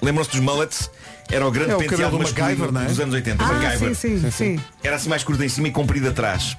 [0.00, 0.90] Lembram-se dos mullets?
[1.32, 2.84] Era o grande É o penteado do masculino MacGyver, não é?
[2.84, 3.42] dos anos 80.
[3.42, 3.94] Ah, MacGyver.
[3.94, 4.60] sim, sim, sim.
[4.84, 6.56] Era assim mais curto em cima e comprido atrás.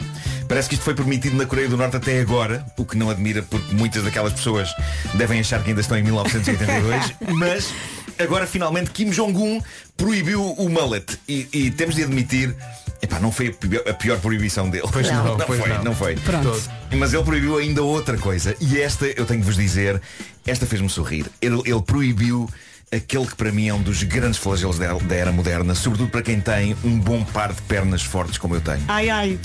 [0.47, 3.43] Parece que isto foi permitido na Coreia do Norte até agora, o que não admira
[3.43, 4.69] porque muitas daquelas pessoas
[5.13, 7.73] devem achar que ainda estão em 1982, mas
[8.19, 9.62] agora finalmente Kim Jong-un
[9.95, 12.55] proibiu o mullet e, e temos de admitir
[13.01, 14.88] Epá, não foi a pior, a pior proibição dele.
[14.89, 15.83] Pois não, pois foi, não.
[15.83, 16.15] não foi.
[16.15, 16.57] Pronto.
[16.95, 18.55] Mas ele proibiu ainda outra coisa.
[18.62, 20.01] E esta, eu tenho de vos dizer,
[20.47, 21.25] esta fez-me sorrir.
[21.41, 22.49] Ele, ele proibiu
[22.95, 26.21] aquele que para mim é um dos grandes flagelos da, da era moderna, sobretudo para
[26.21, 28.84] quem tem um bom par de pernas fortes como eu tenho.
[28.88, 29.39] Ai, ai.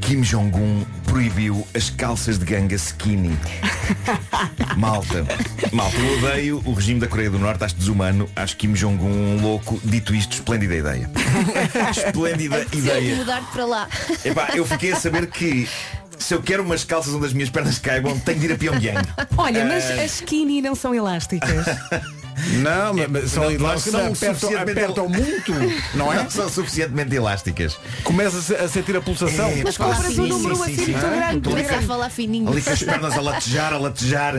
[0.00, 3.36] Kim Jong-un proibiu as calças de ganga skinny.
[4.76, 5.24] Malta,
[5.72, 9.40] malta, eu odeio o regime da Coreia do Norte, acho desumano, acho Kim Jong-un um
[9.42, 11.08] louco, dito isto, esplêndida ideia.
[11.90, 13.16] esplêndida eu ideia.
[13.16, 13.88] mudar para lá.
[14.24, 15.68] Epá, eu fiquei a saber que
[16.18, 19.08] se eu quero umas calças onde as minhas pernas caibam, tenho de ir a Pyongyang.
[19.36, 21.66] Olha, mas Eh, as skinny não são elásticas.
[22.62, 25.52] Não, mas- mas são não, não elásticas, são apertam, suficientemente- apertam muito,
[25.94, 26.16] não é?
[26.22, 27.78] Não são suficientemente elásticas.
[28.04, 29.48] Começa a sentir a pulsação.
[29.48, 31.16] É, Mas compras sim, um número sim, assim sim, muito sim.
[31.16, 31.48] grande.
[31.48, 32.48] Começa a falar fininho.
[32.50, 34.34] Ali com as pernas a latejar, a latejar.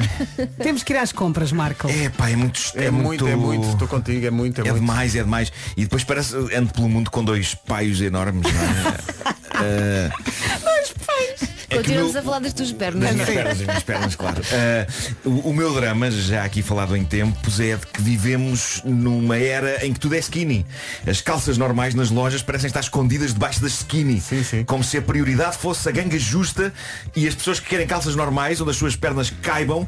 [0.61, 1.87] Temos que ir às compras, Marco.
[1.89, 2.61] É pá, é muito.
[2.75, 4.79] É, muito, é muito, estou contigo, é muito, é, É muito.
[4.81, 5.51] demais, é demais.
[5.77, 9.33] E depois parece ando pelo mundo com dois paios enormes, não é?
[9.55, 13.03] Eh, é que o Continuamos meu- a falar das tuas pernas.
[13.03, 14.41] Das minhas pernas, das minhas pernas, claro.
[14.51, 14.87] Eh,
[15.25, 19.85] o, o meu drama, já aqui falado em tempos, é de que vivemos numa era
[19.85, 20.65] em que tudo é skinny.
[21.07, 24.19] As calças normais nas lojas parecem estar escondidas debaixo das skinny.
[24.21, 24.63] Sim, sim.
[24.63, 26.73] Como se a prioridade fosse a ganga justa
[27.15, 29.87] e as pessoas que querem calças normais, onde as suas pernas caibam,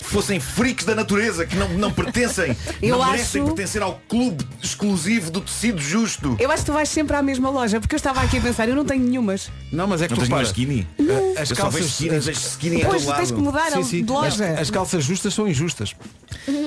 [0.00, 4.42] fossem freaks da natureza, que não, não pertencem, Eu não merecem acho- pertencer ao clube
[4.62, 6.34] exclusivo do tecido justo.
[6.40, 8.68] Eu acho que tu vais sempre à mesma loja, porque eu estava aqui a pensar,
[8.68, 9.50] eu não tenho nenhumas.
[9.70, 10.86] Não, mas é que Não tu tens skinny?
[11.38, 14.04] As Eu só calças, vejo skinny, as- skinny Pois todo tens que mudar sim, sim.
[14.04, 14.44] de loja.
[14.54, 15.94] As, as calças justas são injustas.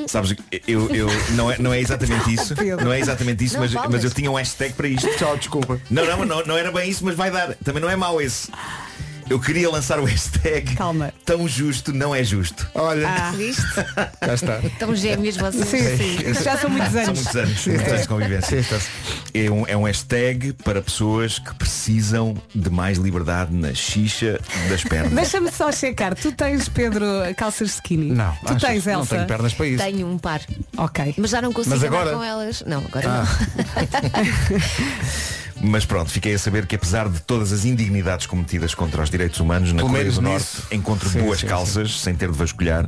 [0.08, 0.36] Sabes,
[0.68, 2.54] eu, eu não, é, não é exatamente isso.
[2.84, 3.92] Não é exatamente isso, Não mas, falas.
[3.92, 5.08] mas eu tinha um hashtag para isto.
[5.18, 5.80] Tchau, desculpa.
[5.90, 7.56] Não, não, não, não era bem isso, mas vai dar.
[7.64, 8.50] Também não é mau esse.
[9.32, 11.14] Eu queria lançar o hashtag Calma.
[11.26, 12.68] Tão justo não é justo.
[12.76, 13.64] Olha, Ah, Viste?
[14.20, 14.60] cá está.
[14.60, 15.66] Estão gêmeos vocês.
[15.70, 16.44] sim, sim.
[16.44, 17.18] Já são muitos São anos.
[17.20, 18.66] muitos anos, muitos anos de convivência.
[19.34, 24.38] É um, é um hashtag para pessoas que precisam de mais liberdade na xixa
[24.70, 25.14] das pernas.
[25.14, 26.14] Deixa-me só checar.
[26.14, 27.06] Tu tens, Pedro,
[27.38, 28.12] calças skinny?
[28.12, 28.62] Não, Tu achas?
[28.62, 29.16] tens, Não Elsa?
[29.16, 29.82] tenho pernas para isso.
[29.82, 30.42] Tenho um par.
[30.76, 31.16] Ok.
[31.18, 32.18] Mas já não consigo Mas andar agora?
[32.18, 32.64] com elas.
[32.68, 33.24] Não, agora Ah.
[33.24, 34.60] não.
[35.64, 39.40] Mas pronto, fiquei a saber que apesar de todas as indignidades cometidas contra os direitos
[39.40, 40.22] humanos na Coreia do nisso.
[40.22, 42.88] Norte, encontro Sim, boas sim, calças, sem ter de vasculhar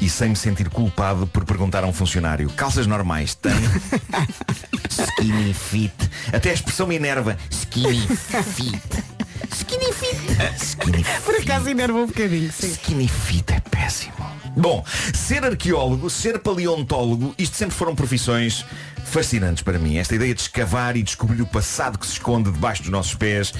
[0.00, 3.52] e sem me sentir culpado por perguntar a um funcionário calças normais tem
[4.88, 5.92] skinny fit.
[6.32, 7.36] Até a expressão me enerva.
[7.50, 9.04] Skinny fit.
[9.52, 10.16] Skinny fit.
[10.60, 11.20] Skinny fit.
[11.24, 12.68] Por acaso enerva um bocadinho, sim.
[12.68, 14.14] Skinny fit é péssimo.
[14.56, 14.82] Bom,
[15.14, 18.64] ser arqueólogo, ser paleontólogo, isto sempre foram profissões
[19.04, 19.98] fascinantes para mim.
[19.98, 23.52] Esta ideia de escavar e descobrir o passado que se esconde debaixo dos nossos pés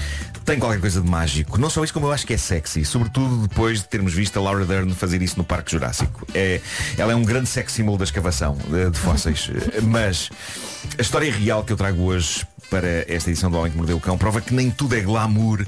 [0.43, 1.57] tem qualquer coisa de mágico.
[1.57, 2.83] Não só isso, como eu acho que é sexy.
[2.83, 6.25] Sobretudo depois de termos visto a Laura Dern fazer isso no Parque Jurássico.
[6.33, 6.61] É,
[6.97, 9.49] ela é um grande sex symbol da escavação de, de fósseis.
[9.83, 10.29] Mas
[10.97, 13.99] a história real que eu trago hoje para esta edição do Homem que Mordeu o
[13.99, 15.65] Cão prova que nem tudo é glamour,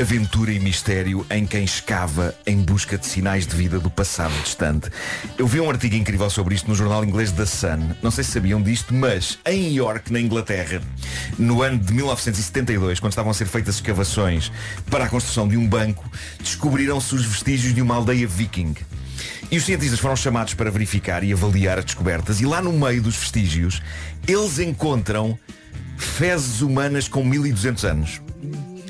[0.00, 4.90] aventura e mistério em quem escava em busca de sinais de vida do passado distante.
[5.38, 7.94] Eu vi um artigo incrível sobre isto no jornal inglês The Sun.
[8.02, 10.80] Não sei se sabiam disto, mas em York, na Inglaterra,
[11.38, 14.52] no ano de 1972, quando estavam a ser feitas escavações
[14.90, 16.08] para a construção de um banco,
[16.40, 18.74] descobriram-se os vestígios de uma aldeia viking.
[19.50, 23.02] E os cientistas foram chamados para verificar e avaliar as descobertas e lá no meio
[23.02, 23.80] dos vestígios
[24.26, 25.38] eles encontram
[25.96, 28.20] fezes humanas com 1200 anos.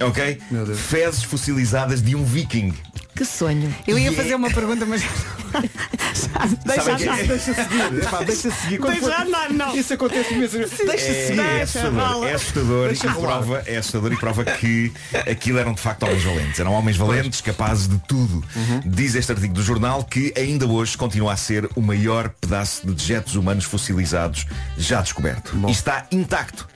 [0.00, 0.40] Ok?
[0.76, 2.72] Fezes fossilizadas de um viking.
[3.14, 3.72] Que sonho.
[3.86, 5.02] Eu ia E é- fazer uma pergunta, mas.
[6.66, 7.16] deixa andar.
[7.24, 8.78] Deixa seguir, epá, deixa seguir.
[8.78, 9.76] Quando Deixa for- andar, não.
[9.76, 10.58] Isso acontece mesmo.
[10.58, 11.40] Deixa É, seguir.
[11.40, 13.28] é assustador, é assustador, Deixa e rolar.
[13.38, 14.92] prova, é assustador e prova que
[15.30, 16.58] aquilo eram de facto homens valentes.
[16.58, 18.44] Eram homens valentes, capazes de tudo.
[18.56, 18.80] Uhum.
[18.84, 22.92] Diz este artigo do jornal que ainda hoje continua a ser o maior pedaço de
[22.94, 24.44] dejetos humanos fossilizados
[24.76, 25.56] já descoberto.
[25.68, 26.66] E está intacto.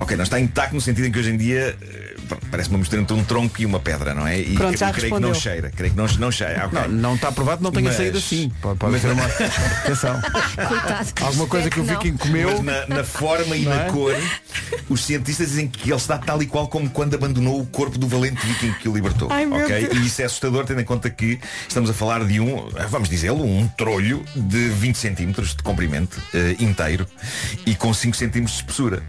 [0.00, 2.14] Ok, não está intacto no sentido em que hoje em dia eh,
[2.50, 4.38] parece uma mistura entre um tronco e uma pedra, não é?
[4.40, 5.34] E Pronto, já creio que não respondeu.
[5.40, 5.70] cheira.
[5.74, 6.66] Creio que não, não cheira.
[6.66, 6.78] Ok.
[6.80, 8.50] Não, não está provado, não tenha Mas- saído assim.
[8.60, 9.24] Pode, pode mas- ser uma.
[9.84, 10.20] Atenção.
[10.68, 11.12] Coitado.
[11.22, 11.84] Alguma coisa que o.
[11.84, 12.62] Viking comeu.
[12.62, 13.90] Mas na, na forma e Não na é?
[13.90, 14.14] cor,
[14.90, 18.08] os cientistas dizem que ele está tal e qual como quando abandonou o corpo do
[18.08, 19.28] valente viking que o libertou.
[19.30, 19.86] Ai, meu ok?
[19.88, 19.96] Deus.
[20.02, 23.44] E isso é assustador, tendo em conta que estamos a falar de um, vamos dizê-lo,
[23.44, 27.06] um trolho de 20 centímetros de comprimento eh, inteiro
[27.64, 29.02] e com 5 centímetros de espessura.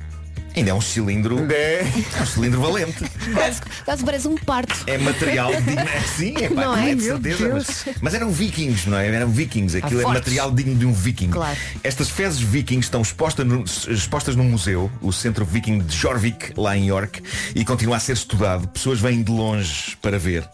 [0.56, 1.52] Ainda é um cilindro.
[1.52, 1.82] É.
[2.18, 3.04] É um cilindro valente.
[3.34, 4.74] Quase, quase parece um parto.
[4.88, 5.82] É material digno.
[5.82, 6.96] É, sim, é, pá, Não é?
[6.96, 7.50] de certeza.
[7.50, 9.08] Mas, mas eram vikings, não é?
[9.08, 9.78] Eram vikings.
[9.78, 10.22] Aquilo é fortes.
[10.22, 11.30] material digno de um viking.
[11.30, 11.58] Claro.
[11.84, 16.78] Estas fezes vikings estão expostas, no, expostas num museu, o Centro Viking de Jorvik, lá
[16.78, 17.22] em York,
[17.54, 18.68] e continua a ser estudado.
[18.70, 20.48] Pessoas vêm de longe para ver.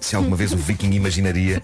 [0.00, 1.62] Se alguma vez o viking imaginaria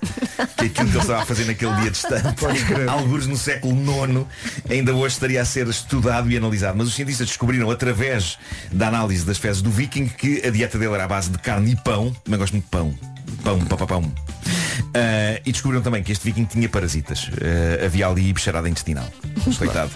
[0.56, 2.44] que aquilo que ele estava a fazer naquele dia distante,
[2.88, 4.26] alguns no século IX,
[4.70, 6.76] ainda hoje estaria a ser estudado e analisado.
[6.76, 8.38] Mas os cientistas descobriram, através
[8.70, 11.72] da análise das fezes do viking, que a dieta dele era à base de carne
[11.72, 12.14] e pão.
[12.24, 12.94] Também gosto muito de pão.
[13.44, 14.12] Pão, pão, pão, pão.
[14.94, 17.30] Ah, e descobriram também que este viking tinha parasitas.
[17.40, 19.08] Ah, havia ali bicharada intestinal.
[19.58, 19.90] Coitado.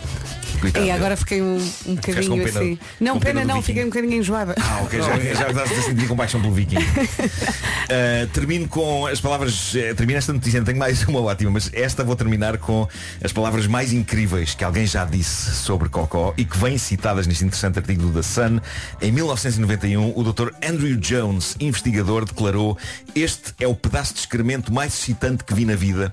[0.61, 0.91] Coitado E dele.
[0.97, 2.79] agora fiquei um, um bocadinho pena- assim.
[3.01, 4.55] Não, pena pena não, fiquei um bocadinho enjoada.
[4.61, 6.77] Ah, ok, já, já estás a sentir compaixão pelo viking.
[6.77, 9.75] Uh, termino com as palavras.
[9.75, 12.89] eh, termino esta notícia, tenho mais uma ótima, mas esta vou terminar com
[13.23, 17.45] as palavras mais incríveis que alguém já disse sobre Cocó e que vêm citadas neste
[17.45, 18.61] interessante artigo do The Sun.
[19.01, 20.51] Em 1991, o Dr.
[20.67, 22.77] Andrew Jones, investigador, declarou
[23.15, 26.13] este é o pedaço de excremento mais excitante que vi na vida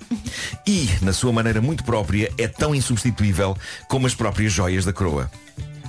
[0.68, 3.56] e, na sua maneira muito própria, é tão insubstituível
[3.88, 5.30] como as próprias joias da coroa.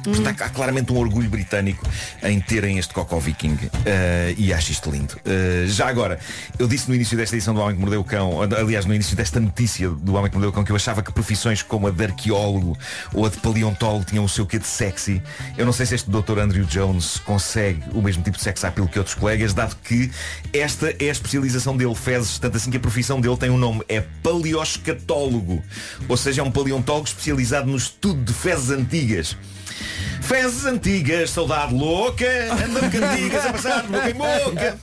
[0.04, 1.86] Portanto, há claramente um orgulho britânico
[2.22, 5.18] em terem este cocó viking eh, e acho isto lindo.
[5.24, 6.18] Eh, já agora,
[6.58, 9.16] eu disse no início desta edição do Homem que Mordeu o Cão, aliás, no início
[9.16, 11.90] desta notícia do Homem que Mordeu o Cão, que eu achava que profissões como a
[11.90, 12.76] de arqueólogo
[13.12, 15.22] ou a de paleontólogo tinham o seu quê de sexy.
[15.56, 16.38] Eu não sei se este Dr.
[16.38, 20.10] Andrew Jones consegue o mesmo tipo de sex appeal que outros colegas, dado que
[20.52, 23.82] esta é a especialização dele, fezes, tanto assim que a profissão dele tem um nome,
[23.88, 25.62] é paleoscatólogo.
[26.08, 29.36] Ou seja, é um paleontólogo especializado no estudo de fezes antigas.
[30.22, 34.78] Fezes antigas, saudade louca, andam cantigas a passar de boca em boca.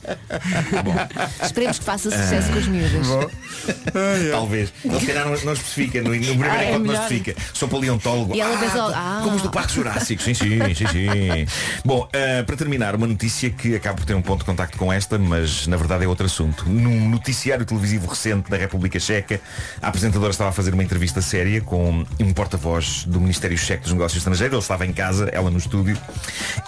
[1.44, 3.08] Esperemos que faça sucesso com os miúdos.
[4.32, 4.74] Talvez.
[4.86, 7.36] Ele se calhar não, não especifica, no, no primeiro Ah, é encontro não especifica.
[7.54, 8.36] Sou paleontólogo.
[8.36, 9.22] E ela ah, co- ah.
[9.24, 10.22] Como os do Parque Jurássico.
[10.22, 11.48] Sim, sim, sim, sim.
[11.84, 14.94] Bom, ah, para terminar, uma notícia que acaba por ter um ponto de contacto com
[14.94, 16.70] esta, mas na verdade é outro assunto.
[16.70, 19.42] Num noticiário televisivo recente da República Checa,
[19.82, 23.94] a apresentadora estava a fazer uma entrevista séria com um porta-voz do Ministério Checo dos
[23.94, 24.54] Negócios Estrangeiros.
[24.54, 25.98] Ele estava em casa, ela no estúdio,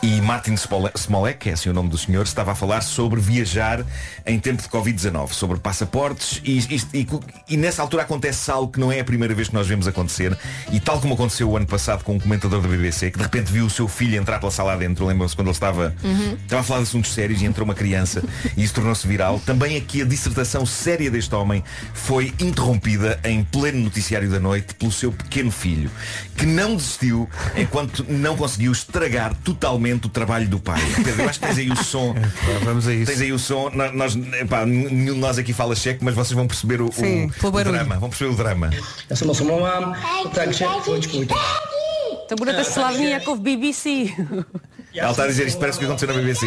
[0.02, 0.56] e Martin
[0.96, 3.86] Smolek, que é assim o nome do senhor, estava a falar sobre viajar
[4.26, 6.60] em tempo de Covid-19, sobre passaportes e,
[6.94, 7.08] e- e-
[7.50, 10.38] e nessa altura acontece algo que não é a primeira vez que nós vemos acontecer
[10.72, 13.52] e tal como aconteceu o ano passado com um comentador da BBC que de repente
[13.52, 16.34] viu o seu filho entrar pela sala adentro, lembram-se quando ele estava, Uhum.
[16.42, 18.24] estava a falar de assuntos sérios e entrou uma criança
[18.58, 19.40] e isso tornou-se viral.
[19.46, 24.92] Também aqui a dissertação séria deste homem foi interrompida em pleno noticiário da noite pelo
[24.92, 25.90] seu pequeno filho,
[26.38, 30.82] que não desistiu enquanto não conseguiu estragar totalmente o trabalho do pai.
[31.04, 32.16] Pedro, eu acho que tens aí o som.
[32.64, 33.12] Vamos a isso.
[33.12, 33.70] Tens aí o som.
[33.94, 37.48] Nós, epá, nenhum de nós aqui fala checo, mas vocês vão perceber o, Sim, o-
[37.48, 38.00] o drama.
[38.00, 38.70] Vão perceber o drama.
[39.10, 39.94] Já samo samo mam,
[40.34, 41.34] takže počkujte.
[42.30, 43.90] To budete slavní jako v BBC.
[44.96, 46.46] Ela está a dizer isto parece que aconteceu na BBC.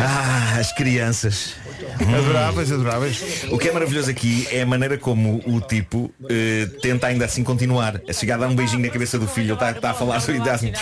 [0.00, 1.54] Ah, as crianças.
[2.00, 3.44] Adoráveis, adoráveis.
[3.50, 7.44] O que é maravilhoso aqui é a maneira como o tipo eh, tenta ainda assim
[7.44, 8.00] continuar.
[8.08, 9.48] A chegar a dar um beijinho na cabeça do filho.
[9.48, 10.72] Ele está, está a falar e assim,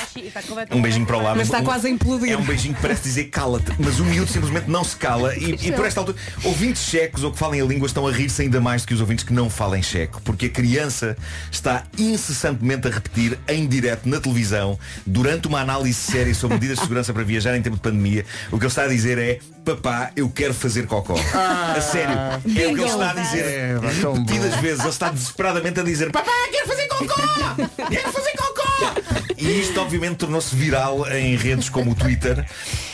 [0.71, 1.37] um beijinho para o lado.
[1.37, 2.33] Mas está quase a implodir.
[2.33, 5.35] É um beijinho que parece dizer cala-te, mas o miúdo simplesmente não se cala.
[5.37, 8.43] E, e por esta altura, ouvintes checos ou que falem a língua estão a rir-se
[8.43, 11.17] ainda mais do que os ouvintes que não falem checo, porque a criança
[11.51, 16.83] está incessantemente a repetir em direto na televisão, durante uma análise séria sobre medidas de
[16.83, 20.11] segurança para viajar em tempo de pandemia, o que ele está a dizer é papá,
[20.15, 21.15] eu quero fazer cocó.
[21.35, 24.81] a sério, é o que ele está a dizer É, repetidas vezes.
[24.81, 27.15] Ele está desesperadamente a dizer papá, quero fazer cocó!
[27.89, 28.54] Quero fazer cocó!
[29.37, 32.45] E isto obviamente tornou-se viral em redes como o Twitter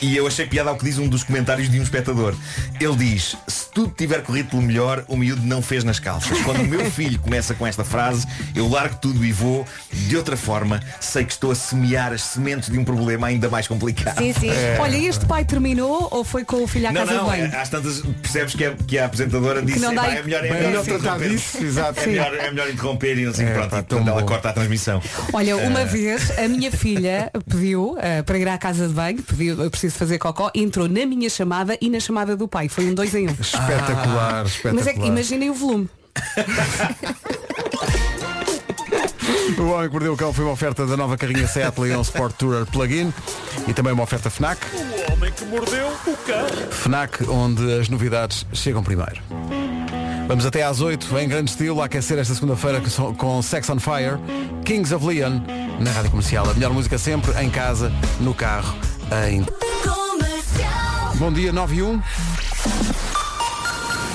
[0.00, 2.34] e eu achei piada ao que diz um dos comentários de um espectador.
[2.80, 6.40] Ele diz, se tudo tiver corrido pelo melhor, o miúdo não fez nas calças.
[6.42, 9.66] Quando o meu filho começa com esta frase, eu largo tudo e vou.
[9.92, 13.68] De outra forma, sei que estou a semear as sementes de um problema ainda mais
[13.68, 14.18] complicado.
[14.18, 14.50] Sim, sim.
[14.78, 17.30] Olha, e este pai terminou ou foi com o filho à Não, casa não, de
[17.30, 17.44] banho?
[17.52, 20.22] é- às tantas percebes que a, que a apresentadora disse não dá "Epá, aí- é
[20.22, 22.00] melhor, é melhor, tratar interromper." disso, exato.
[22.00, 24.48] É melhor, é melhor interromper e não sei É, pronto, pá, e, portanto, ela corta
[24.48, 25.02] a transmissão.
[25.32, 25.84] Olha, uma Eh,
[26.38, 30.18] a minha filha pediu eh, para ir à casa de banho, pediu, eu preciso fazer
[30.18, 32.68] cocó, entrou na minha chamada e na chamada do pai.
[32.68, 33.32] Foi um dois em um.
[33.32, 34.74] Espetacular, espetacular.
[34.74, 35.88] Mas é que imaginem o volume.
[39.58, 42.34] O Homem que Mordeu o Cão foi uma oferta da nova carrinha Seat Leon Sport
[42.36, 43.12] Tourer Plug-in
[43.68, 44.58] e também uma oferta FNAC.
[44.74, 46.46] O homem que mordeu o cão.
[46.70, 49.20] FNAC, onde as novidades chegam primeiro.
[50.30, 53.80] Vamos até às 8, em grande estilo, a aquecer esta segunda-feira com- com Sex on
[53.80, 54.16] Fire,
[54.64, 55.40] Kings of Leon,
[55.80, 56.48] na Rádio Comercial.
[56.48, 57.90] A melhor música sempre, em casa,
[58.20, 58.72] no carro,
[59.28, 59.44] em...
[61.18, 62.00] Bom dia, 9 e 1.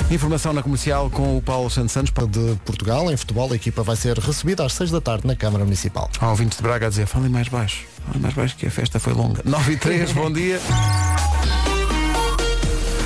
[0.10, 2.14] Informação na comercial com o Paulo Santos Santos.
[2.30, 5.66] De Portugal, em futebol, a equipa vai ser recebida às 6 da tarde na Câmara
[5.66, 6.10] Municipal.
[6.22, 7.84] Há ouvintes de Braga a dizer, falem mais baixo.
[8.08, 9.42] Falem mais baixo que a festa foi longa.
[9.44, 10.62] 9 e 3, bom dia.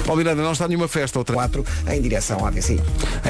[0.10, 1.36] Paulo Miranda, não está nenhuma festa outra.
[1.36, 2.80] 4 em direção à AVC.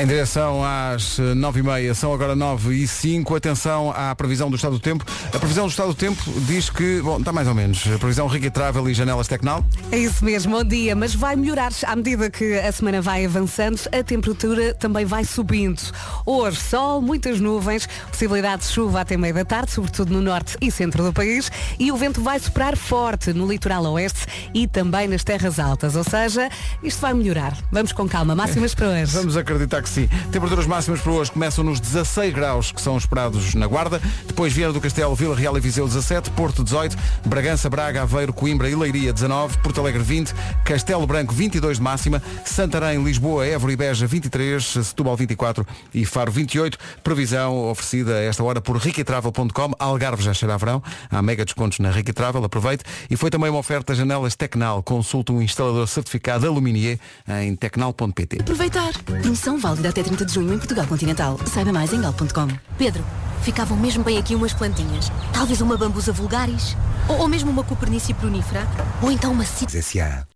[0.02, 3.36] Em direção às eh, 9 e meia, são agora 9 e 5.
[3.36, 5.04] Atenção à previsão do estado do tempo.
[5.28, 7.86] A previsão do estado do tempo diz que, bom, está mais ou menos.
[7.94, 9.66] A previsão Rica Travel e janelas Tecnal.
[9.92, 13.82] É isso mesmo, bom dia, mas vai melhorar à medida que a semana vai avançando,
[13.92, 15.82] a temperatura também vai subindo.
[16.26, 20.72] Hoje, sol, muitas nuvens, possibilidade de chuva até meio da tarde, sobretudo no norte e
[20.72, 25.26] centro do país, e o vento vai soprar forte no litoral oeste e também nas
[25.26, 26.50] terras altas, ou seja,
[26.82, 27.58] isto vai melhorar.
[27.72, 29.12] Vamos com calma, máximas para hoje.
[29.14, 30.08] Vamos acreditar que sim.
[30.32, 34.02] Temperaturas máximas para hoje começam nos 16 graus que são esperados na Guarda.
[34.28, 38.70] Depois Vieira do Castelo, Vila Real e Viseu 17, Porto 18, Bragança, Braga, Aveiro, Coimbra
[38.70, 43.76] e Leiria 19, Porto Alegre 20, Castelo Branco 22 de máxima, Santarém, Lisboa, Évora e
[43.76, 46.78] Beja 23, Setúbal 24 e Faro 28.
[47.04, 49.74] Previsão oferecida a esta hora por riquitravel.com.
[49.78, 50.82] Algarve já cheira a verão.
[51.10, 52.84] Há mega descontos na Riquitravel, aproveite.
[53.10, 54.82] E foi também uma oferta janelas Tecnal.
[54.84, 57.00] Consulte um instalador certificado Aluminier
[57.42, 58.42] em tecnal.pt.
[58.42, 58.94] Aproveitar.
[59.04, 61.40] Promoção válida até 30 de junho em Portugal Continental.
[61.48, 62.48] Saiba mais em gal.com.
[62.78, 63.04] Pedro,
[63.42, 65.10] ficavam mesmo bem aqui umas plantinhas.
[65.34, 66.76] Talvez uma bambusa vulgaris.
[67.08, 68.68] Ou, ou mesmo uma cupernícia prunífera.
[69.02, 70.28] Ou então uma cítara.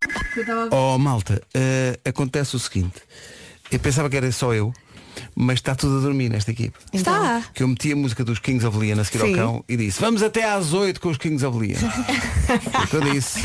[0.72, 3.02] Oh malta, eh, acontece o seguinte.
[3.72, 4.74] Eu pensava que era só eu,
[5.36, 6.78] mas está tudo a dormir nesta equipe.
[6.92, 7.44] Está.
[7.54, 9.30] Que eu meti a música dos Kings of Leon a seguir Sim.
[9.30, 11.78] ao cão e disse, vamos até às 8 com os Kings of Leon.
[12.92, 13.42] Eu disse.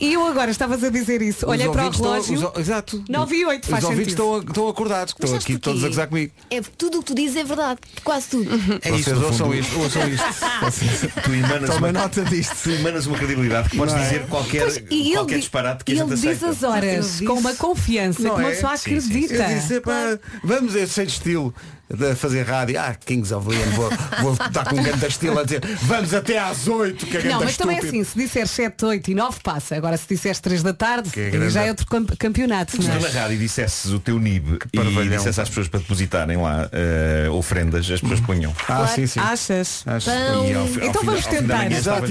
[0.00, 1.46] E eu agora estavas a dizer isso.
[1.46, 2.52] Os Olhei para o ouvintes estão- relógio.
[2.54, 3.04] os exato.
[3.08, 4.36] 9 e 8 Os faz ouvintes sentido.
[4.36, 5.64] estão, estão acordados, que estão sabes aqui porquê?
[5.64, 6.32] todos a gozar comigo.
[6.50, 7.80] É tudo o que tu dizes é verdade.
[8.04, 8.50] Quase tudo.
[8.82, 9.58] É isso, Vocês no ouçam fundo.
[9.58, 11.08] isto, ouçam isto.
[11.24, 12.56] Tu emanas Tomem uma, nota disto.
[12.62, 13.98] tu emanas uma credibilidade que podes é?
[13.98, 16.48] dizer qualquer, Pois, e qualquer di- disparate que a e gente ele diz aceita.
[16.48, 18.54] as horas com uma confiança Não que uma é?
[18.54, 19.06] pessoa Sim, sim, sim.
[19.24, 19.34] acredita.
[19.50, 21.54] Eu disse, epá, vamos a cheio de estilo
[21.96, 22.78] de fazer rádio.
[22.78, 23.90] Ah, Kings of Leon, vou,
[24.22, 27.40] vou estar com um grande estilo a dizer vamos até às 8, que é Não,
[27.40, 28.02] mas também é estúpido.
[28.02, 29.76] assim, se disseres 7, 8 e 9 passa.
[29.76, 31.50] Agora se disseres 3 da tarde, é grande.
[31.50, 32.72] já é outro camp- campeonato.
[32.72, 32.98] Se tu é?
[33.00, 37.90] na rádio dissesses o teu NIB e dissesses às pessoas para depositarem lá eh, ofrendas,
[37.90, 38.54] as pessoas punham.
[38.68, 39.20] Ah, sim, sim.
[39.20, 39.84] Achas?
[39.86, 40.44] Ao, ao
[40.88, 41.70] Então vamos tentar.
[41.70, 42.06] Exato,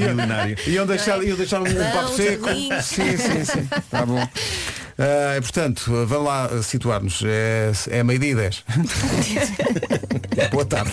[0.68, 2.48] iam- deixar, iam deixar um, um papo seco.
[2.82, 3.70] Sim, sim, sim.
[3.90, 4.28] Tá bom.
[5.00, 7.24] E, portanto, vamos lá ah, situar-nos.
[7.26, 8.64] É, é meio-dia e 10.
[10.52, 10.92] Boa tarde.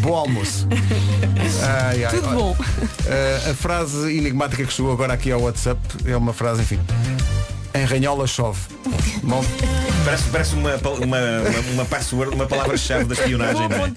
[0.00, 0.68] Bom almoço.
[1.62, 2.56] Ai, ai, Tudo olha, bom.
[2.60, 6.78] ah, a frase enigmática que chegou agora aqui ao WhatsApp é uma frase, enfim.
[7.74, 8.60] Em Ranhola chove.
[9.22, 9.42] Bom,
[10.04, 13.68] Parece, parece uma, uma, uma, uma password, uma palavra-chave da espionagem.
[13.68, 13.90] não é?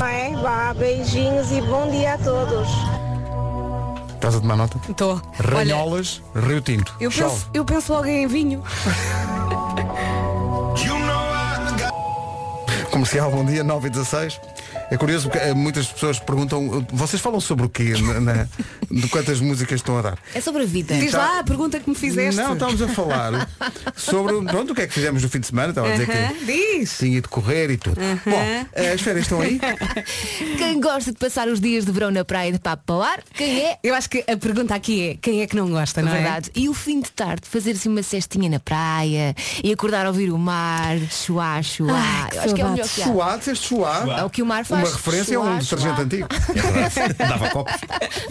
[0.00, 2.68] Bem, vá, beijinhos e bom dia a todos.
[4.16, 4.78] Estás a tomar nota?
[4.88, 5.22] Estou.
[5.38, 6.94] Ranholas, Rio Tinto.
[7.00, 8.62] Eu penso, eu penso logo em vinho.
[12.90, 14.40] Comercial, bom dia, 9 e 16.
[14.90, 17.94] É curioso porque eh, muitas pessoas perguntam, vocês falam sobre o quê?
[18.00, 18.48] Na, na-
[18.88, 20.18] de quantas músicas estão a dar?
[20.32, 20.94] É sobre a vida.
[20.94, 22.40] Diz lá a pergunta que me fizeste.
[22.40, 23.48] Não, estávamos a falar
[23.96, 25.70] sobre pronto, o que é que fizemos no fim de semana.
[25.70, 26.98] Estava a dizer que Diz.
[26.98, 28.00] tinha ido correr e tudo.
[28.00, 28.20] Aham.
[28.24, 29.60] Bom, eh, as férias estão aí?
[30.56, 33.20] Quem gosta de passar os dias de verão na praia de papo para o ar?
[33.34, 33.78] Quem é?
[33.82, 36.50] Eu acho que a pergunta aqui é quem é que não gosta, não Verdade.
[36.54, 39.34] E o fim de tarde, fazer-se uma cestinha na praia
[39.64, 41.92] e acordar a ouvir o mar, chuá, chuá.
[41.92, 43.06] Ai, acho que é o melhor que há.
[43.06, 44.04] Chuá, disseste chuá.
[44.18, 44.75] É o que o mar faz.
[44.78, 46.28] Uma referência a um detergente antigo.
[47.18, 47.74] Dava copos.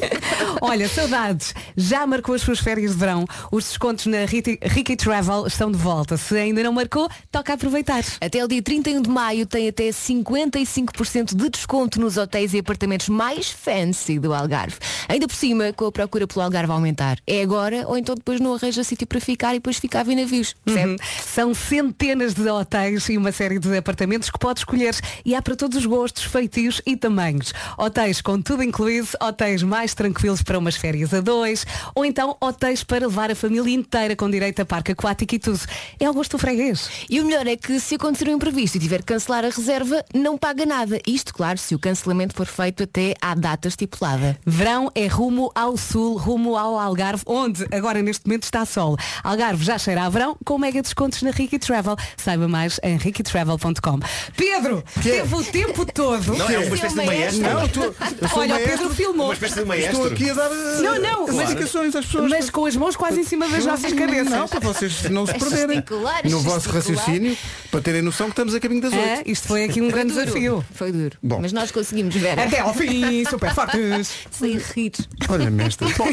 [0.02, 0.16] é?
[0.62, 1.54] Olha, saudades.
[1.76, 3.26] Já marcou as suas férias de verão?
[3.52, 6.18] Os descontos na Ricky, Travel estão de volta.
[6.18, 8.04] Se ainda não marcou, toca aproveitar.
[8.22, 13.10] Até o dia 31 de maio tem até 55% de desconto nos hotéis e apartamentos
[13.10, 14.78] mais fancy do Algarve.
[15.08, 17.18] Ainda por cima, com a procura pelo Algarve a aumentar.
[17.28, 20.16] É agora ou então depois não arranja sítio para ficar e depois fica a ver
[20.16, 20.56] navios.
[20.64, 20.92] Percebe?
[20.92, 20.98] Uhum.
[21.26, 24.96] São centenas de hotéis e uma série de apartamentos que pode escolher.
[25.24, 27.54] E há para todos os gostos, feitios e tamanhos.
[27.78, 31.66] Hotéis com tudo incluído, hotéis mais tranquilos para umas férias a dois,
[31.96, 35.62] ou então hotéis para levar a família inteira com direito a parque aquático e tudo.
[35.98, 36.90] É gosto do freguês.
[37.10, 40.04] E o melhor é que se acontecer um imprevisto e tiver que cancelar a reserva,
[40.14, 41.00] não paga nada.
[41.08, 44.38] Isto, claro, se o cancelamento for feito até à data estipulada.
[44.46, 48.98] Verão é rumo ao sul, rumo ao Algarve, onde agora neste momento está sol.
[49.24, 51.96] Algarve já cheira a verão, com mega descontos na Ricky Travel.
[52.18, 54.00] Saiba mais em rickytravel.com.
[54.36, 56.25] Pedro, teve o tempo todo.
[56.28, 57.42] Não, é uma espécie de maestro.
[57.44, 57.94] Não, tô- eu
[58.30, 58.78] sou Olha, o maestro.
[58.78, 59.26] Pedro filmou.
[59.28, 59.92] Uma espécie de maestro.
[59.94, 62.30] Estou aqui a dar eh, Não, não, mas- indicações às pessoas.
[62.30, 64.30] Mas com as mãos quase em cima das nossas cabeças.
[64.30, 67.38] Não, para vocês não se É perderem gesticular, no vosso raciocínio,
[67.72, 69.32] para terem noção que estamos a caminho das É, oito.
[69.32, 70.26] isto foi aqui um grande duro.
[70.26, 70.66] desafio.
[70.74, 71.18] Foi duro.
[71.22, 71.40] Bom.
[71.42, 72.40] Mas nós conseguimos ver.
[72.40, 74.12] Até ao fim, super fortes.
[74.32, 74.92] Sem rir.
[75.30, 75.92] Olha, mestre.
[75.94, 76.06] Bom,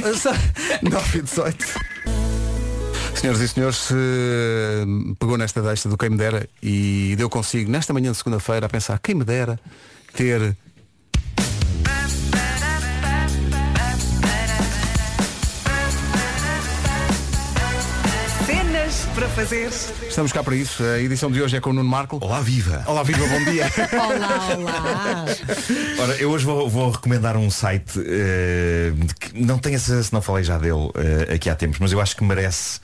[0.82, 1.66] 9 e 18.
[3.14, 3.94] Senhoras e senhores, se
[5.18, 8.68] pegou nesta deixa do quem me dera e deu consigo nesta manhã de segunda-feira a
[8.68, 9.60] pensar quem me dera
[10.12, 10.54] ter
[19.32, 19.68] fazer.
[20.08, 20.82] Estamos cá para isso.
[20.84, 22.18] A edição de hoje é com o Nuno Marco.
[22.20, 22.84] Olá, viva!
[22.86, 23.64] Olá, viva, bom dia.
[23.92, 25.24] Olá, olá.
[25.98, 30.12] Ora, eu hoje vou, vou recomendar um site eh, que não tenho a certeza se
[30.12, 32.80] não falei já dele eh, aqui há tempos, mas eu acho que merece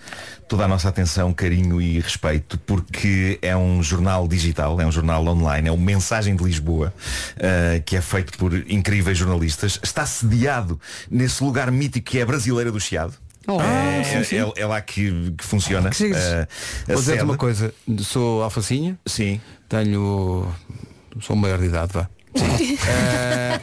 [0.48, 5.26] toda a nossa atenção, carinho e respeito, porque é um jornal digital, é um jornal
[5.26, 6.94] online, é o Mensagem de Lisboa,
[7.36, 9.78] eh, que é feito por incríveis jornalistas.
[9.82, 10.80] Está sediado
[11.10, 13.12] nesse lugar mítico que é a Brasileira do Chiado.
[13.48, 14.36] Oh, é, sim, sim.
[14.36, 15.88] é- é lá que, que funciona.
[15.90, 16.16] Que giro.
[16.18, 16.46] eh,
[16.82, 17.24] a Vou dizer-te sede.
[17.24, 17.74] uma coisa.
[18.00, 18.98] Sou alfacinha.
[19.06, 19.40] Sim.
[19.68, 20.46] Tenho.
[21.20, 22.08] Sou maior de idade, vá.
[22.90, 23.60] Eh,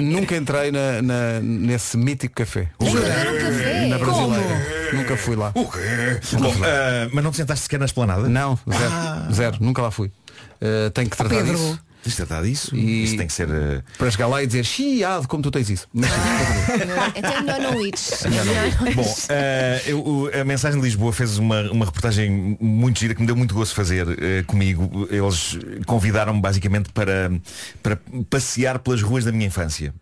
[0.00, 2.68] nunca entrei na, na- nesse mítico café.
[3.88, 4.66] Na brasileira.
[4.92, 5.50] Nunca fui lá.
[5.54, 5.78] O quê?
[6.38, 8.28] Bom, eh, mas não te sentaste sequer na esplanada?
[8.28, 8.92] Não, zero.
[8.92, 9.28] Ah.
[9.32, 9.56] Zero.
[9.60, 10.10] Nunca lá fui.
[10.60, 11.52] Eh, tenho que tratar Pedro.
[11.56, 11.80] disso.
[12.08, 12.74] Tens de tratar disso?
[12.74, 13.48] E- Isso tem que ser.
[13.50, 15.86] eh, Para chegar lá e dizer chiado como tu tens isso.
[15.92, 16.16] Mas, sim,
[17.16, 18.22] Então é melhor não ires.
[18.24, 18.94] Não ires.
[18.94, 23.26] Bom, eh, eu- a mensagem de Lisboa fez uma, uma reportagem muito gira que me
[23.26, 25.06] deu muito gosto fazer eh, comigo.
[25.10, 27.30] Eles convidaram-me basicamente para,
[27.82, 27.98] para
[28.30, 29.92] passear pelas ruas da minha infância.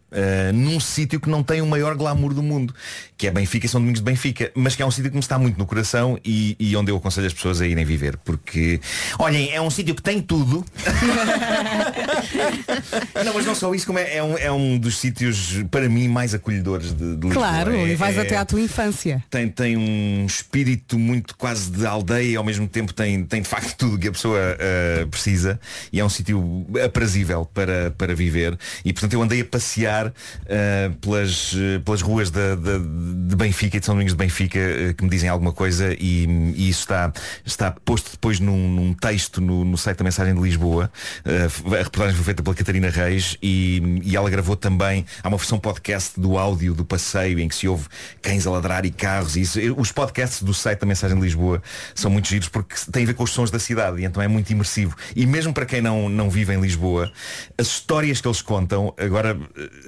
[0.55, 2.75] num sítio que não tem o maior glamour do mundo,
[3.19, 5.21] que é Benfica e São Domingos de Benfica, mas que é um sítio que me
[5.21, 8.81] está muito no coração e, e onde eu aconselho as pessoas a irem viver, porque
[9.19, 10.65] olhem, é um sítio que tem tudo.
[13.25, 16.09] não, mas não só isso, como é, é um, é um dos sítios para mim
[16.09, 17.33] mais acolhedores de, de Lisboa.
[17.35, 19.23] Claro, É- e vais é- até à tua infância.
[19.31, 23.49] tem, tem um espírito muito quase de aldeia e ao mesmo tempo tem, tem de
[23.49, 25.59] facto tudo que a pessoa eh, precisa
[25.93, 30.13] e é um sítio aprazível para, para viver e portanto eu andei a passear
[30.47, 34.59] eh, pelas, eh, pelas ruas da- da- de Benfica e de São Domingos de Benfica
[34.59, 36.25] eh, que me dizem alguma coisa e,
[36.57, 37.13] e isso está,
[37.45, 40.91] está posto depois num, num texto no, no site da Mensagem de Lisboa
[41.25, 41.49] Eh,
[41.81, 45.59] a reportagem foi feita pela Catarina Reis e, e ela gravou também há uma versão
[45.59, 47.87] podcast do áudio do passeio em que se ouve
[48.23, 49.61] cães a ladrar e carros e isso.
[49.77, 51.63] Os podcasts do site da Mensagem de Lisboa
[51.95, 54.29] são muito giros porque têm a ver com os sons da cidade e então é
[54.29, 54.97] muito imersivo.
[55.15, 57.13] E mesmo para quem não, não vive em Lisboa,
[57.59, 59.37] as histórias que eles contam, agora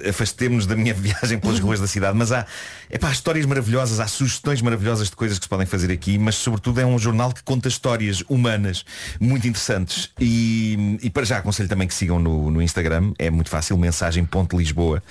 [0.07, 2.45] afastemos-nos da minha viagem pelas ruas da cidade, mas há,
[2.89, 6.35] epá, há histórias maravilhosas, há sugestões maravilhosas de coisas que se podem fazer aqui, mas
[6.35, 8.85] sobretudo é um jornal que conta histórias humanas
[9.19, 10.09] muito interessantes.
[10.19, 15.01] E, e para já aconselho também que sigam no, no Instagram, é muito fácil, mensagem.lisboa.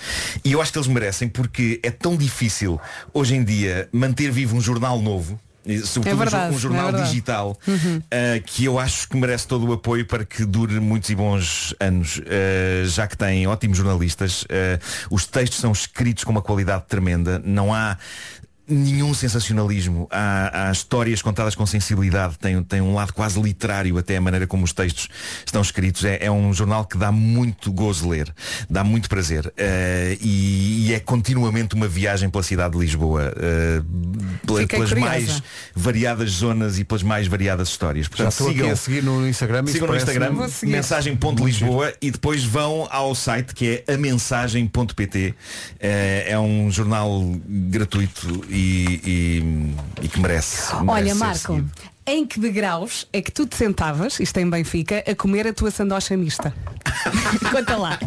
[0.43, 2.79] E eu acho que eles merecem porque é tão difícil
[3.13, 5.39] hoje em dia manter vivo um jornal novo.
[5.83, 7.97] Sobretudo um verdade, um jornal é digital Uhum.
[7.97, 11.75] uh, que eu acho que merece todo o apoio para que dure muitos e bons
[11.79, 14.43] anos, uh, já que tem ótimos jornalistas.
[14.43, 14.47] uh,
[15.11, 17.39] os textos são escritos com uma qualidade tremenda.
[17.43, 17.97] Não há
[18.69, 20.07] nenhum sensacionalismo.
[20.11, 22.37] Há, há histórias contadas com sensibilidade.
[22.37, 25.07] Tem, tem um lado quase literário até a maneira como os textos
[25.45, 26.03] estão escritos.
[26.05, 28.33] É, é um jornal que dá muito gozo ler.
[28.69, 29.47] Dá muito prazer.
[29.47, 29.51] Uh,
[30.21, 33.33] e, e é continuamente uma viagem pela cidade de Lisboa.
[33.35, 33.83] uh,
[34.45, 35.09] pela- pelas curiosa.
[35.09, 35.43] mais
[35.75, 38.05] variadas zonas e pelas mais variadas histórias.
[38.05, 39.65] Já Portanto, sigam, a seguir no Instagram.
[39.67, 40.71] sigam no Instagram, Vou seguir.
[40.71, 45.33] mensagem.lisboa e depois vão ao site que é amensagem.pt.
[45.79, 50.73] É, é um jornal gratuito e, e- e que merece.
[50.73, 51.65] merece Olha, Marco.
[52.09, 55.53] Em que degraus é que tu te sentavas, isto é em Benfica, a comer a
[55.53, 56.53] tua sandocha mista?
[57.51, 57.99] Conta lá.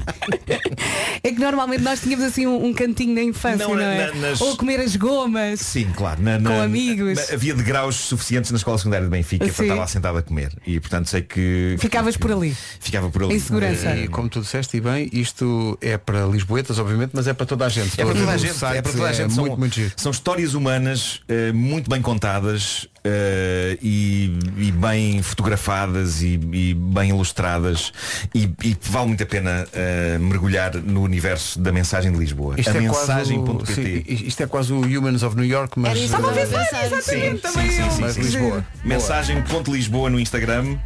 [1.22, 4.07] É que normalmente nós tínhamos assim um, um cantinho na infância, Não, não, é?
[4.12, 5.61] na- nas- Ou comer as gomas.
[5.61, 6.20] Sim, claro.
[6.22, 7.16] Na, na- Com amigos.
[7.28, 9.53] na- havia degraus suficientes na escola secundária de Benfica Sim.
[9.53, 10.53] para estar lá sentado a comer.
[10.66, 11.76] E portanto sei que.
[11.78, 12.57] Ficavas por ali.
[12.80, 13.34] Ficava por ali.
[13.36, 13.94] Em segurança.
[13.96, 17.66] E como tu disseste, e bem, isto é para Lisboetas, obviamente, mas é para toda
[17.66, 18.00] a gente.
[18.00, 19.32] É para toda a gente, site é para toda a gente.
[19.32, 19.92] São, muito, muito giro.
[19.96, 27.11] são histórias humanas eh, muito bem contadas eh, e, e bem fotografadas e, e bem
[27.11, 27.92] ilustradas
[28.34, 32.55] e, e vale muito a pena eh, mergulhar no universo da mensagem de Lisboa.
[32.59, 35.78] Isto a é, quase o, mensagem.pt sim, isto é quase o Humans of New York,
[35.78, 35.90] mas.
[35.90, 38.16] Era isso a pensar, exatamente, Sim, Mas.
[38.16, 38.66] Lisboa.
[38.84, 40.76] Mensagem.lisboa no Instagram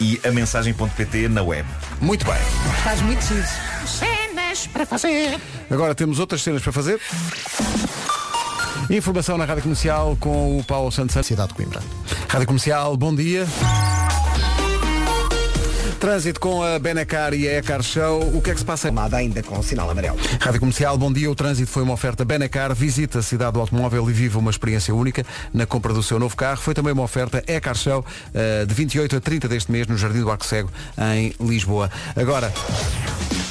[0.00, 1.68] e a mensagem.pt na web.
[2.00, 2.34] Muito bem.
[2.78, 3.46] Estás muito giro.
[3.86, 5.38] Cenas para fazer.
[5.70, 7.00] Agora temos outras cenas para fazer.
[8.90, 11.14] Informação na Rádio Comercial com o Paulo Santos.
[11.26, 11.80] Cidade de Coimbra.
[12.28, 13.46] Rádio Comercial, bom dia.
[15.98, 18.20] Trânsito com a Benacar e a Ecar Show.
[18.34, 18.90] O que é que se passa?
[18.90, 20.18] Nada ainda com sinal amarelo.
[20.38, 21.30] Rádio Comercial, bom dia.
[21.30, 22.74] O trânsito foi uma oferta Benacar.
[22.74, 26.36] Visita a cidade do automóvel e viva uma experiência única na compra do seu novo
[26.36, 26.58] carro.
[26.58, 28.04] Foi também uma oferta Ecar Show
[28.34, 30.70] eh, de 28 a 30 deste mês no Jardim do Arco Cego,
[31.14, 31.90] em Lisboa.
[32.14, 32.52] Agora,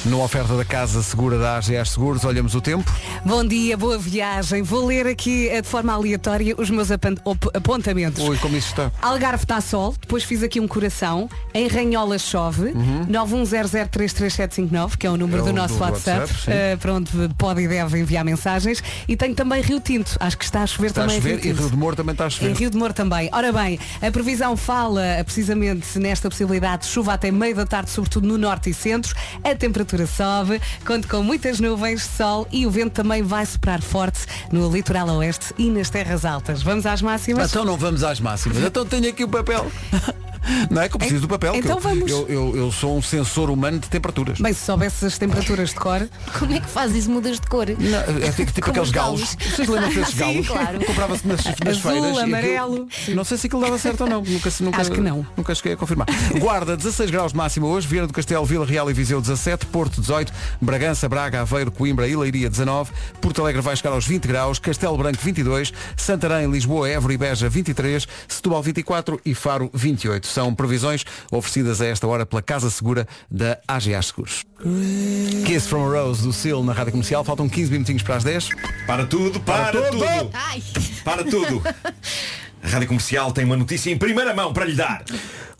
[0.04, 2.90] numa oferta da Casa Segura da AGS Seguros, olhamos o tempo.
[3.24, 4.62] Bom dia, boa viagem.
[4.62, 8.22] Vou ler aqui eh, de forma aleatória os meus apontamentos.
[8.22, 8.92] Ui, como isso está.
[9.00, 12.72] Algarve está sol, depois fiz aqui um coração, em Ranhola chove,
[13.10, 15.48] 910033759, que é o número Uhum.
[15.48, 18.82] É do nosso do WhatsApp, WhatsApp, eh, para onde pode e deve enviar mensagens.
[19.08, 21.40] E tenho também Rio Tinto, acho que está a chover Está a também em chover
[21.40, 21.58] Rio e.
[21.58, 22.56] Rio de Moro também está a Em chover.
[22.56, 23.28] Rio de Moro também.
[23.32, 27.90] Ora bem, a previsão fala eh, precisamente nesta possibilidade de chuva até meio da tarde,
[27.90, 29.14] sobretudo no norte e centro.
[29.42, 34.20] A temperatura sobe, conto com muitas nuvens, sol e o vento também vai soprar forte
[34.50, 36.62] no litoral oeste e nas terras altas.
[36.62, 37.50] Vamos às máximas?
[37.50, 38.58] Então não vamos às máximas.
[38.58, 39.70] Então tenho aqui o papel.
[40.70, 41.52] Não é que eu preciso do papel.
[41.52, 42.10] que Então eu, vamos.
[42.10, 44.38] Eu, eu, eu sou um sensor humano de temperaturas.
[44.40, 46.08] Bem, se soubesse as temperaturas de cor.
[46.38, 47.10] Como é que faz isso?
[47.10, 47.66] Mudas de cor?
[47.78, 49.20] Não, é tipo, tipo aqueles os galos.
[49.34, 49.36] galos.
[49.54, 50.48] Vocês lembram desses Sim, galos?
[50.48, 50.84] claro.
[50.84, 52.04] Comprava-se nas, nas Azul, feiras.
[52.04, 52.88] e aquilo- amarelo.
[53.14, 54.22] Não sei se aquilo dava certo ou não.
[54.22, 55.26] Nunca, se- nunca, Acho que não.
[55.36, 56.06] Nunca cheguei a confirmar.
[56.38, 57.86] Guarda, 16 graus de máxima hoje.
[57.86, 59.66] Viana do Castelo, Vila Real e Viseu 17.
[59.66, 60.32] Porto 18.
[60.60, 62.92] Bragança, Braga, Aveiro, Coimbra e Leiria 19.
[63.20, 64.58] Porto Alegre vai chegar aos 20 graus.
[64.58, 65.72] Castelo Branco 22.
[65.96, 68.06] Santarém, Lisboa, Évora e Beja 23.
[68.28, 70.26] Setúbal 24 e Faro 28.
[70.34, 74.44] São previsões oferecidas a esta hora pela Casa Segura da AGA Seguros.
[75.46, 77.22] Kiss from a Rose do Seal na Rádio Comercial.
[77.22, 78.48] Faltam 15 minutinhos para as 10.
[78.84, 79.98] Para tudo, para, Para tudo.
[80.04, 80.30] tudo.
[80.32, 80.60] Ai.
[81.04, 81.62] Para tudo.
[82.64, 85.04] A Rádio Comercial tem uma notícia em primeira mão para lhe dar.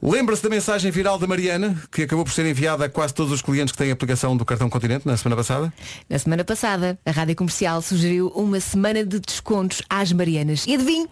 [0.03, 3.41] Lembra-se da mensagem viral da Mariana, que acabou por ser enviada a quase todos os
[3.41, 5.73] clientes que têm a aplicação do cartão Continente na semana passada?
[6.11, 10.65] Na semana passada, a Rádio Comercial sugeriu uma semana de descontos às Marianas.
[10.67, 11.09] E adivinhe?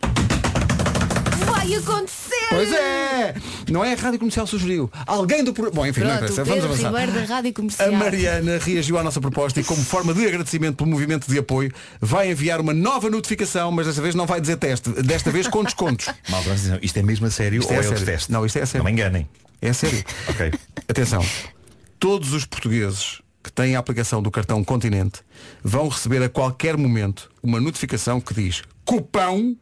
[1.47, 2.22] Vai acontecer!
[2.53, 3.35] Pois é!
[3.71, 4.91] Não é a Rádio Comercial sugeriu.
[5.07, 5.53] Alguém do...
[5.53, 6.43] pro- Bom, enfim, não Pronto, interessa.
[6.43, 6.89] o Vamos Pedro avançar.
[7.01, 7.89] Ribeiro da Rádio Comercial.
[7.89, 11.73] A Mariana reagiu à nossa proposta e como forma de agradecimento pelo movimento de apoio
[12.01, 15.63] vai enviar uma nova notificação, mas desta vez não vai dizer teste, desta vez com
[15.65, 16.07] descontos.
[16.29, 16.51] Malta,
[16.83, 18.05] isto é mesmo a sério Isto ou é é, sério.
[18.05, 18.33] teste?
[18.33, 18.85] Não, isto é a sério.
[18.85, 19.29] Não me enganem.
[19.61, 20.05] É sério.
[20.29, 20.53] Ok.
[20.89, 21.25] Atenção.
[21.99, 25.21] Todos os portugueses que têm a aplicação do cartão Continente
[25.65, 29.57] vão receber a qualquer momento uma notificação que diz cupão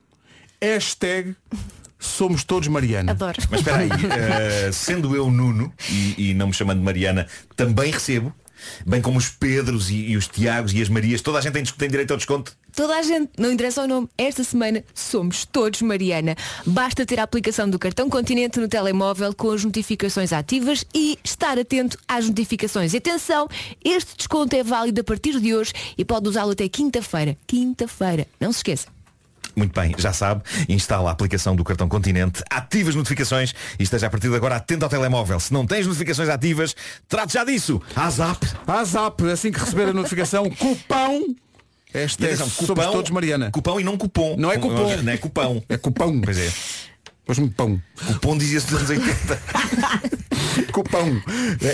[0.60, 1.34] hashtag
[2.00, 3.12] somos todos Mariana.
[3.12, 3.36] Adoro.
[3.50, 8.34] Mas espera aí, eh, sendo eu Nuno e, e não me chamando Mariana, também recebo.
[8.86, 11.20] bem como os Pedros e, e os Tiagos e as Marias.
[11.20, 12.56] Toda a gente tem, tem direito ao desconto.
[12.74, 16.36] Toda a gente, não interessa o nome, esta semana somos todos Mariana.
[16.64, 21.58] Basta ter a aplicação do cartão Continente no telemóvel com as notificações ativas e estar
[21.58, 22.94] atento às notificações.
[22.94, 23.48] E atenção,
[23.84, 27.36] este desconto é válido a partir de hoje e pode usá-lo até quinta-feira.
[27.46, 28.99] Quinta-feira, não se esqueça.
[29.56, 34.06] Muito bem, já sabe, instala a aplicação do cartão Continente, ativa as notificações e esteja
[34.06, 35.38] a partir de agora atento ao telemóvel.
[35.40, 36.74] Se não tens notificações ativas,
[37.08, 37.80] trate já disso.
[37.96, 38.46] A Zap.
[38.66, 41.34] A Zap, assim que receber a notificação, cupão.
[41.92, 43.50] Esta E é atenção, somos cupão- todos Mariana.
[43.50, 44.36] Cupão e não cupom.
[44.38, 44.96] Não é cupom.
[45.02, 45.62] Não é cupão.
[45.68, 46.20] É cupão.
[46.20, 46.52] Pois é.
[47.30, 47.80] Pois-me pão.
[48.08, 49.42] Cupom dizia-se dos anos 80.
[50.74, 51.22] Cupão.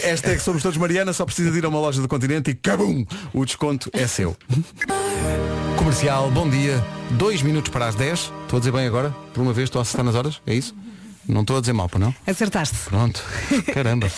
[0.03, 2.51] Esta é que somos todos Mariana, só precisa de ir a uma loja do continente
[2.51, 3.07] e cabum!
[3.33, 4.37] O desconto é seu.
[5.79, 6.85] Comercial, bom dia.
[7.13, 8.19] Dois minutos para as 10.
[8.43, 9.17] Estou a dizer bem agora?
[9.33, 10.43] Por uma vez estou a acertar nas horas?
[10.47, 10.77] É isso?
[11.27, 12.15] Não estou a dizer mal, não?
[12.27, 12.77] Acertaste.
[12.91, 13.25] Pronto.
[13.73, 14.11] Caramba.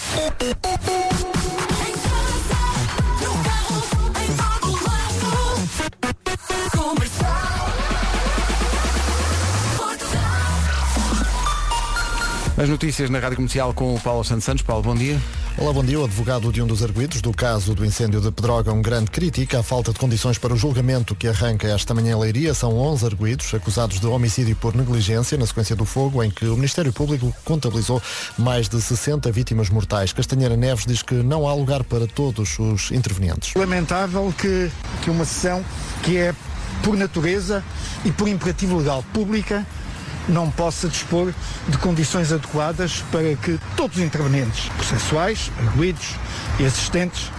[12.58, 14.62] As notícias na Rádio Comercial com o Paulo Santos Santos.
[14.64, 15.16] Paulo, bom dia.
[15.56, 16.00] Olá, bom dia.
[16.00, 19.62] O advogado de um dos arguidos do caso do incêndio de Pedrógão Grande critica a
[19.62, 22.52] falta de condições para o julgamento que arranca esta manhã em Leiria.
[22.54, 26.56] São 11 arguidos acusados de homicídio por negligência na sequência do fogo em que o
[26.56, 28.02] Ministério Público contabilizou
[28.36, 30.12] mais de 60 vítimas mortais.
[30.12, 33.54] Castanheira Neves diz que não há lugar para todos os intervenientes.
[33.54, 34.68] Lamentável que,
[35.02, 35.64] que uma sessão
[36.02, 36.34] que é
[36.82, 37.62] por natureza
[38.04, 39.64] e por imperativo legal pública
[40.28, 41.32] não possa dispor
[41.68, 46.14] de condições adequadas para que todos os intervenientes processuais, arguídos
[46.58, 47.30] e assistentes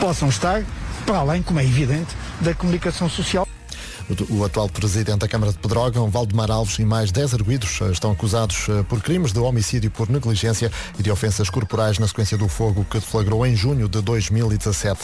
[0.00, 0.62] possam estar,
[1.06, 3.46] para além, como é evidente, da comunicação social.
[4.30, 8.12] O atual presidente da Câmara de Pedrógão, Valdemar Alves, e mais 10 arguídos eh, estão
[8.12, 12.46] acusados eh, por crimes de homicídio por negligência e de ofensas corporais na sequência do
[12.46, 15.00] fogo que deflagrou em junho de 2017.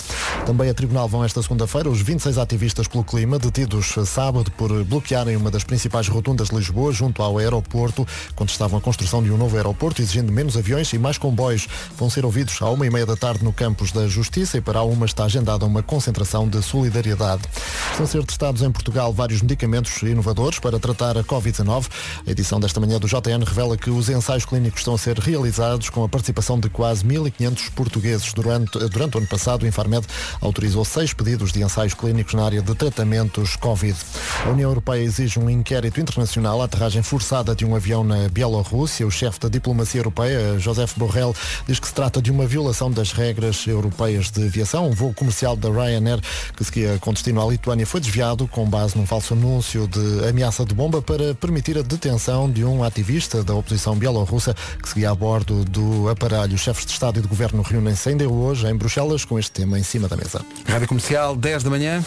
[0.46, 4.84] Também a tribunal vão esta segunda-feira os 26 ativistas pelo clima detidos eh, sábado por
[4.84, 9.36] bloquearem uma das principais rotundas de Lisboa junto ao aeroporto, contestavam a construção de um
[9.36, 11.66] novo aeroporto exigindo menos aviões e mais comboios.
[11.98, 14.78] Vão ser ouvidos à uma e meia da tarde no campus da Justiça e para
[14.78, 17.42] a uma está agendada uma concentração de solidariedade.
[17.90, 21.86] Estão a ser testados em Portugal vários medicamentos inovadores para tratar a Covid-19.
[22.26, 25.88] A edição desta manhã do JN revela que os ensaios clínicos estão a ser realizados
[25.88, 28.32] com a participação de quase 1.500 portugueses.
[28.32, 30.07] Durante, durante o ano passado, o Infarmed
[30.40, 33.97] autorizou seis pedidos de ensaios clínicos na área de tratamentos Covid.
[34.45, 39.07] A União Europeia exige um inquérito internacional à aterragem forçada de um avião na Bielorrússia.
[39.07, 41.34] O chefe da diplomacia europeia, Joseph Borrell,
[41.66, 44.88] diz que se trata de uma violação das regras europeias de aviação.
[44.88, 46.20] Um voo comercial da Ryanair
[46.57, 50.64] que seguia com destino à Lituânia foi desviado com base num falso anúncio de ameaça
[50.64, 55.14] de bomba para permitir a detenção de um ativista da oposição bielorrussa que seguia a
[55.14, 56.55] bordo do aparelho.
[56.55, 59.78] Os chefes de Estado e de Governo reúnem-se ainda hoje em Bruxelas com este tema
[59.78, 60.45] em cima da mesa.
[60.66, 62.03] Rádio Comercial, 10 da manhã.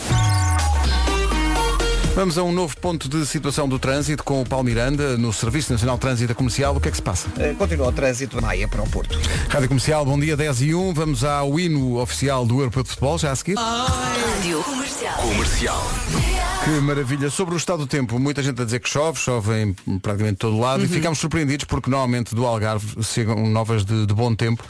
[2.16, 5.74] Vamos a um novo ponto de situação do trânsito com o Paulo Miranda no Serviço
[5.74, 6.74] Nacional de Trânsito Comercial.
[6.74, 7.28] O que é que se passa?
[7.38, 9.20] Eh, Continua o trânsito Maia para o Porto.
[9.50, 10.94] Rádio Comercial, bom dia, 10 e 1.
[10.94, 13.56] Vamos ao hino oficial do Europeu de Futebol, já a seguir.
[13.58, 15.18] Rádio Comercial.
[15.18, 15.84] Comercial.
[16.66, 17.30] Que maravilha.
[17.30, 20.60] Sobre o estado do tempo, muita gente a dizer que chove, chove em praticamente todo
[20.60, 24.64] lado e ficámos surpreendidos porque normalmente do Algarve chegam novas de, de bom tempo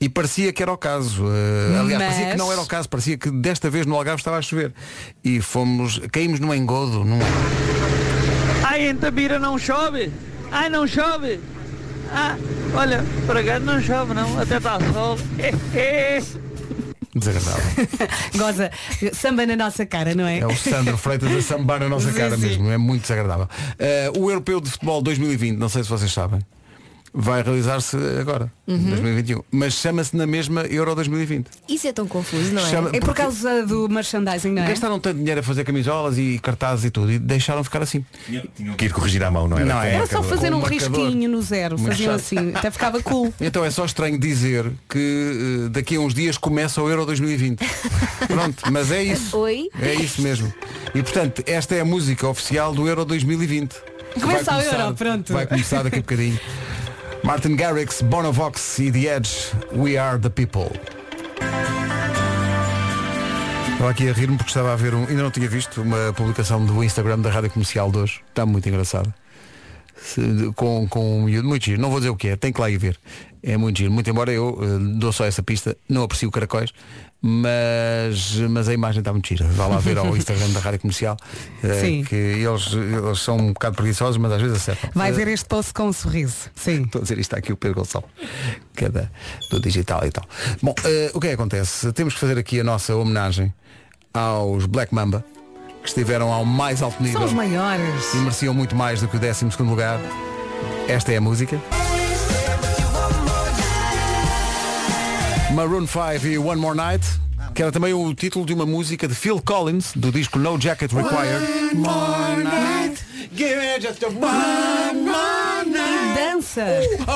[0.00, 1.24] e parecia que era o caso.
[1.26, 4.20] Eh, aliás, parecia Mas- que não era o caso, parecia que desta vez no Algarve
[4.20, 4.72] estava a chover.
[5.24, 7.18] E fomos, caímos num engodo, num...
[8.64, 10.12] Ai, em Tabira não chove.
[10.52, 11.40] Ai, não chove.
[12.12, 12.36] Ah,
[12.74, 15.18] olha, para cá não chove não, até está sol.
[17.14, 17.88] desagradável.
[18.36, 18.70] Goza,
[19.12, 20.38] samba na nossa cara, não é?
[20.38, 22.42] É o Sandro Freitas a sambar na nossa Sim, cara sim.
[22.42, 23.48] mesmo, é muito desagradável.
[23.78, 26.40] Eh, o Europeu de Futebol 2020, não sei se vocês sabem,
[27.12, 28.78] vai realizar-se agora, Uhum.
[28.90, 31.48] 2021, mas chama-se na mesma Euro 2020.
[31.68, 32.70] Isso é tão confuso, não é?
[32.70, 34.68] Chama- É por porque- causa do merchandising, não é?
[34.68, 38.04] Gastaram tanto dinheiro a fazer camisolas e cartazes e tudo e deixaram ficar assim.
[38.56, 39.66] Tinham que ir corrigir à mão, não era?
[39.66, 39.94] Não, é.
[39.94, 43.32] Era só fazer um um risquinho no zero, faziam assim, até ficava cool.
[43.40, 47.58] Então é só estranho dizer que eh, daqui a uns dias começa o Euro 2020.
[48.28, 49.36] Pronto, mas é isso.
[49.38, 49.68] Oi?
[49.80, 50.52] É isso mesmo.
[50.94, 53.74] E portanto, esta é a música oficial do Euro 2020.
[54.14, 55.32] que Começa o Euro, pronto.
[55.32, 56.38] Vai começar daqui a bocadinho.
[57.22, 60.70] Martin Garrix, Bonovox e The Edge, We Are the People.
[63.72, 65.06] Estava aqui a rir-me porque estava a ver um.
[65.06, 68.20] Ainda não tinha visto uma publicação do Instagram da Rádio Comercial de hoje.
[68.28, 69.12] Está muito engraçado.
[70.56, 71.80] Com, com um miúdo, muito giro.
[71.80, 72.98] Não vou dizer o que é, tem que lá ir ver.
[73.42, 73.90] É muito giro.
[73.92, 76.72] Muito embora eu eh, dou só essa pista, não aprecio caracóis,
[77.22, 79.46] mas, mas a imagem está muito gira.
[79.48, 81.16] Vá lá ver ao Instagram da Rádio Comercial
[81.62, 82.04] eh, Sim.
[82.04, 84.90] que eles, eles são um bocado preguiçosos, mas às vezes acertam.
[84.94, 86.50] Vai Eh, ver este post com um sorriso.
[86.54, 86.82] Sim.
[86.82, 88.10] Estou a dizer isto aqui o Pedro Gonçalves,
[88.74, 89.08] que é da-
[89.50, 90.24] do digital e tal.
[90.62, 91.92] Bom, eh, o que é que acontece?
[91.92, 93.52] Temos que fazer aqui a nossa homenagem
[94.12, 95.24] aos Black Mamba,
[95.82, 98.14] que estiveram ao mais alto nível São os maiores.
[98.14, 99.98] e mereciam muito mais do que o 12 lugar.
[100.88, 101.60] Esta é a música.
[105.54, 107.04] Maroon 5 e One More Night,
[107.54, 110.92] que era também o título de uma música de Phil Collins, do disco No Jacket
[110.92, 111.74] Required.
[111.74, 113.04] More night.
[113.34, 115.59] Give me just a one more
[115.90, 116.20] night.
[116.20, 116.64] Dança.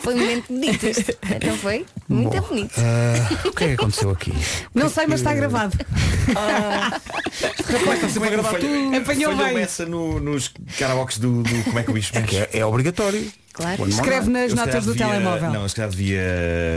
[0.00, 1.16] Foi um momento bonito este,
[1.46, 1.86] não foi?
[2.08, 2.74] Muito Bom, bonito.
[2.78, 4.32] ah, o que é que aconteceu aqui?
[4.74, 5.76] Não sei, mas está gravado.
[6.28, 8.96] Rapaz, está sempre a gravar tudo.
[8.96, 9.62] Apanhou Falhou bem.
[9.62, 12.36] essa no- nos karaokes do, do Como é que o bicho mexe?
[12.36, 13.30] É, é obrigatório.
[13.54, 13.88] Claro.
[13.88, 15.50] Escreve nas Eu notas do devia- telemóvel.
[15.52, 16.20] Não, se calhar devia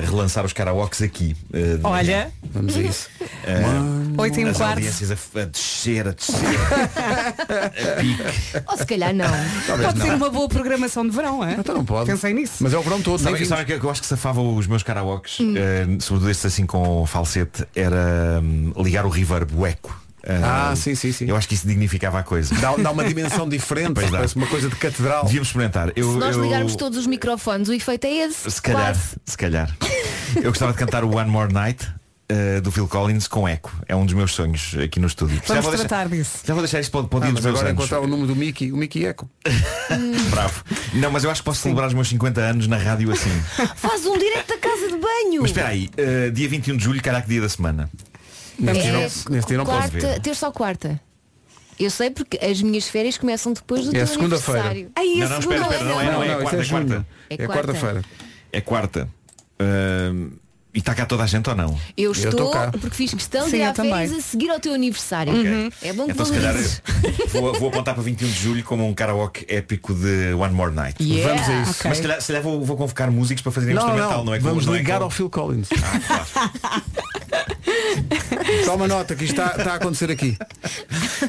[0.06, 1.36] relançar os karaokes aqui.
[1.52, 2.32] eh, de Olha.
[2.54, 3.10] Vamos a isso.
[3.44, 3.62] Eh,
[4.20, 4.74] Oito e um as quarto.
[4.76, 6.38] audiências a, descer, a descer.
[7.98, 8.64] a pique.
[8.72, 9.26] Ou se calhar não.
[9.66, 10.16] Talvez Pode ser não.
[10.18, 11.54] uma boa programação de verão, é?
[11.54, 12.10] Então não pode.
[12.12, 12.58] Pensei nisso.
[12.62, 13.50] Mas é o verão todo, Sabe, vimos.
[13.50, 15.56] sabe que eu acho que safava os meus karaokes, Hum.
[15.58, 19.97] eh, sobretudo estes assim com falsete, era hum, ligar o reverb, o eco.
[20.30, 21.26] Eh, Ah, sim, sim, sim.
[21.30, 22.54] Eu acho que isso dignificava a coisa.
[22.56, 24.18] Dá, dá uma dimensão diferente, Pois dá.
[24.18, 25.24] parece uma coisa de catedral.
[25.24, 25.92] Devíamos experimentar.
[25.96, 28.52] Eu, Se nós eu- ligarmos todos os microfones, o efeito é esse.
[28.52, 29.16] Se calhar, Quase.
[29.26, 29.76] se calhar.
[30.36, 31.88] Eu gostava de cantar o One More Night
[32.28, 33.72] eh, do Phil Collins com eco.
[33.88, 35.38] É um dos meus sonhos aqui no estúdio.
[35.38, 36.40] Já Vamos vou deixar, tratar disso.
[36.46, 37.84] já vou deixar isto para, o- para o Ah, dia mas dos meus agora anos.
[37.86, 39.30] encontrar o número do Mickey, o Mickey Eco.
[40.30, 40.64] Bravo.
[40.94, 43.32] Não, mas eu acho que posso celebrar os meus 50 anos na rádio assim.
[43.78, 45.42] Faz um direto da casa de banho.
[45.42, 47.90] Mas espera aí, eh, dia 21 de julho, caraca dia da semana.
[48.60, 49.02] Neste dia É, não-
[49.36, 50.20] neste dia não posso quarta, ver.
[50.22, 51.02] terça ou quarta?
[51.80, 54.62] Eu sei porque as minhas férias começam depois do É teu segunda-feira.
[54.62, 54.92] aniversário.
[54.96, 56.66] Ai, é Não, não, espera, espera, não é, não é, isso quarta, é é quarta.
[56.66, 57.06] junho.
[57.30, 57.54] É É quarta.
[57.54, 58.06] quarta-feira.
[58.52, 59.10] É quarta.
[59.60, 60.30] Ahm,
[60.78, 61.72] e está cá toda a gente ou não?
[61.98, 62.70] Eu Eu estou, cá.
[62.72, 64.20] porque fiz questão Sim, de ir eu a férias também.
[64.20, 65.34] a seguir ao teu aniversário.
[65.34, 65.74] Ok.
[65.82, 66.82] É bom que Então se calhar valorises.
[67.34, 71.04] vou, vou apontar para 21 de julho como um karaoke épico de One More Night.
[71.04, 71.34] Yeah.
[71.34, 71.80] Vamos a isso.
[71.80, 71.90] Ok.
[71.90, 74.34] Mas se calhar, se calhar vou, vou convocar músicos para fazerem Não, instrumental, não, não,
[74.36, 74.40] é?
[74.40, 75.68] vamos não é ligar com- ao Phil Collins.
[75.72, 76.52] Ah, claro.
[78.66, 80.38] Toma nota que isto está, está a acontecer aqui.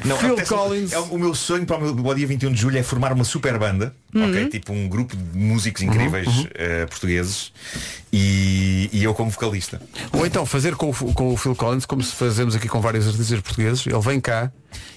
[0.05, 0.91] Não, Phil Collins.
[0.93, 2.83] é o, o meu sonho para o, meu, para o dia 21 de julho é
[2.83, 4.27] formar uma super banda, Uhum.
[4.29, 4.47] ok?
[4.47, 7.51] Tipo um grupo de músicos incríveis eh, portugueses
[8.11, 9.79] e, e eu como vocalista.
[10.13, 13.07] Ou então fazer com, o- com o Phil Collins, como se fazemos aqui com vários
[13.07, 14.51] artistas portugueses, ele vem cá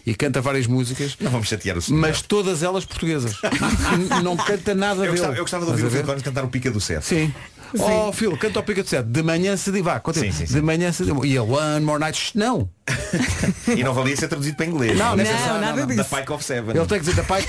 [0.06, 2.00] e canta várias músicas, Não vamos chatear o senhor.
[2.00, 3.34] mas todas elas portuguesas.
[4.22, 5.10] Não canta nada eu dele.
[5.12, 6.02] gostava, eu gostava de ouvir o Phil?
[6.04, 7.04] Collins cantar o Pica do Sete.
[7.04, 7.34] Sim.
[7.78, 9.06] Oh, Phil, canta o Pica de Sete.
[9.08, 9.70] De manhã se.
[10.02, 10.30] Continua.
[10.30, 10.54] Sim, sim, sim.
[10.54, 11.04] De manhã se.
[11.24, 12.18] E a One More Night.
[12.18, 12.68] Shh, Não.
[13.76, 14.98] E não valia ser traduzido para inglês.
[14.98, 16.16] Não, não, só nada da disso.
[16.16, 16.76] Pike of Seven.
[16.76, 17.46] Ele tem que dizer da pai.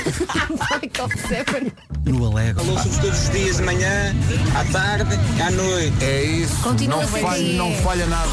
[0.49, 1.73] Michael Seven.
[2.05, 2.61] No Alego.
[2.69, 4.15] Ouço-vos todos os dias de manhã,
[4.55, 6.03] à tarde, à noite.
[6.03, 6.55] É isso.
[6.61, 8.29] Continua não, a ser falha, não falha nada.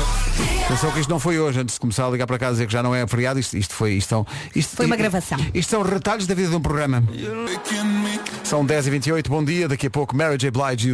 [0.66, 2.66] Atenção que isto não foi hoje, antes de começar a ligar para casa e dizer
[2.66, 3.93] que já não é feriado, isto, isto foi.
[3.95, 5.38] Isto, são- isto, Foi uma gravação.
[5.55, 7.03] Isto são retalhos da vida de um programa.
[8.45, 10.51] São 10h28, bom dia, daqui a pouco Mary J.
[10.51, 10.93] Blige.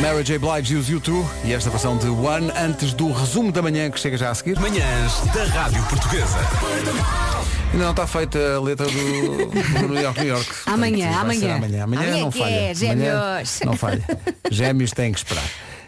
[0.00, 0.38] Mary J.
[0.38, 3.98] Blige e os U2 e esta versão de One antes do resumo da manhã que
[3.98, 4.58] chega já a seguir.
[4.60, 6.38] Manhãs da Rádio Portuguesa.
[7.72, 10.46] Ainda não está feita a letra do, do New York, New York.
[10.66, 11.54] Amanhã, Portanto, amanhã.
[11.56, 11.84] amanhã.
[11.84, 12.50] Amanhã, Amanhã não que falha.
[12.50, 13.60] é, Amanhã gêmeos.
[13.64, 14.04] Não falha.
[14.50, 15.44] Gêmeos têm que esperar.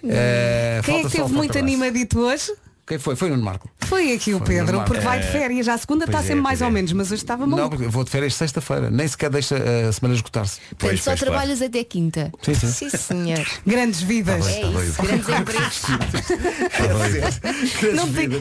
[0.09, 2.52] Eh, Quem é que esteve muito animadito hoje?
[2.87, 3.16] Quem foi?
[3.16, 3.68] Foi Nuno Marco.
[3.80, 5.66] Foi aqui o Foi Pedro, porque vai de É, férias.
[5.66, 6.70] Já a segunda está pois é, sempre mais pois ou é.
[6.70, 7.70] menos, mas hoje estava Não, maluco.
[7.70, 8.91] porque eu vou de férias sexta-feira.
[8.91, 10.61] Nem sequer deixa a semana esgotar-se.
[10.61, 11.32] Pois, Portanto, só pois, claro.
[11.32, 12.32] trabalhas até quinta.
[12.43, 12.91] Sim, sim.
[12.91, 13.45] senhor.
[13.66, 14.47] Grandes vidas.
[14.47, 15.82] É isso, grandes empregos.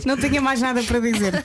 [0.05, 1.43] Não, não tinha mais nada para dizer.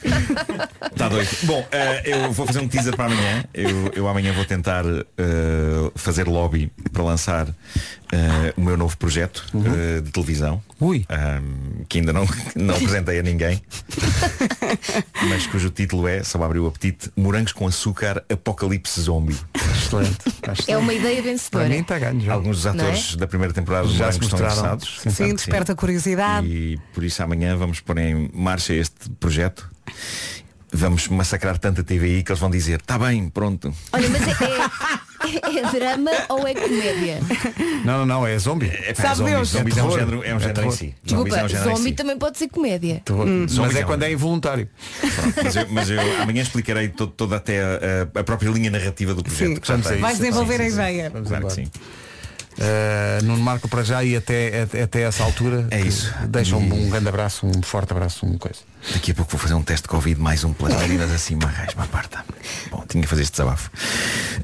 [0.93, 1.31] Está doido.
[1.45, 3.45] Bom, eh, eu vou fazer um teaser para amanhã.
[3.55, 7.49] Eu, eu amanhã vou tentar eh, fazer lobby para lançar
[8.13, 10.63] eh, o meu novo projeto eh, de televisão.
[10.81, 11.05] Ui.
[11.09, 13.63] Ahm, que ainda não, não apresentei a ninguém.
[15.29, 19.37] mas cujo título é, só abriu o apetite, Morangos com Açúcar Apocalipse Zombie.
[19.55, 20.19] Excelente.
[20.67, 21.69] É uma ideia Para vencedora.
[21.69, 22.33] mim está ganho já.
[22.33, 22.71] Alguns dos é?
[22.71, 24.75] atores da primeira temporada de Já se Morangos estão mostraram.
[24.77, 25.01] interessados.
[25.01, 26.47] Sim, Sim, desperta curiosidade.
[26.49, 29.71] E por isso amanhã vamos pôr em marcha este projeto.
[30.73, 33.73] Vamos massacrar tanta TVI que eles vão dizer, está bem, pronto.
[33.93, 35.01] Olha, mas é,
[35.37, 37.19] é- é drama ou é comédia?
[37.85, 38.67] Não, não, não, é zombie.
[38.67, 39.49] É, pá, Sabe zombies, Deus.
[39.49, 39.99] zombies É é, um terror.
[40.01, 40.73] género, é um É género em terror.
[40.73, 40.95] si.
[41.03, 41.95] Desculpa, é um género em zombie si.
[41.95, 43.03] também pode ser comédia.
[43.09, 44.69] Mas Zombies é é quando é involuntário.
[45.01, 49.15] Pronto, mas, eu, mas eu amanhã explicarei to- toda até a, a- própria linha narrativa
[49.15, 49.49] do projeto.
[49.49, 49.77] Sim, que já.
[49.97, 50.75] Vais desenvolver Sim, a sim, sim.
[50.75, 51.11] ideia.
[51.11, 51.67] Vamos Claro que sim.
[52.61, 55.67] Uh, Nuno Marco para já e até, até, até essa altura.
[55.71, 56.13] É isso.
[56.29, 58.59] Deixa um, E- um grande abraço, um forte abraço, uma coisa.
[58.93, 61.49] Daqui a pouco vou fazer um teste de Covid, mais um pelas narinas assim, uma
[61.49, 62.23] rasma parta.
[62.71, 63.71] Bom, tinha que fazer este desabafo.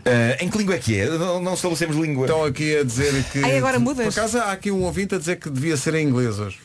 [0.05, 1.07] Eh, em que língua é que é?
[1.11, 2.25] Não, não estabelecemos língua.
[2.27, 3.45] Estão aqui a dizer que.
[3.45, 4.15] Ai, agora mudas?
[4.15, 6.59] Por acaso há aqui um ouvinte a dizer que devia ser em inglês hoje.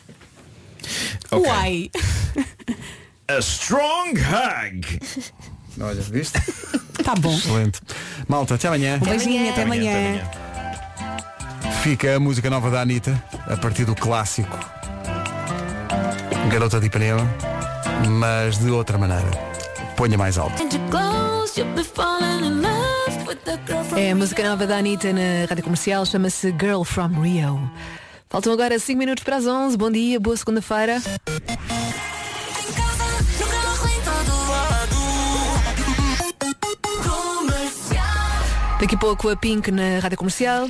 [1.31, 1.49] Ok.
[1.49, 1.91] Uai!
[3.27, 4.99] A strong hug.
[5.79, 6.39] Olha, viste?
[7.03, 7.33] Tá bom.
[7.35, 7.79] Excelente.
[8.27, 8.99] Malta, até amanhã.
[9.01, 10.21] Um beijinho, até amanhã.
[11.81, 14.55] Fica a música nova da Anitta, a partir do clássico
[16.51, 17.27] Garota de Ipanema,
[18.07, 19.31] mas de outra maneira.
[19.97, 20.61] Ponha mais alto.
[23.97, 27.71] É a música nova da Anitta na rádio comercial, chama-se Girl from Rio.
[28.29, 29.75] Faltam agora 5 minutos para as 11.
[29.75, 31.01] Bom dia, boa segunda-feira.
[38.79, 40.69] Daqui a pouco a Pink na rádio comercial.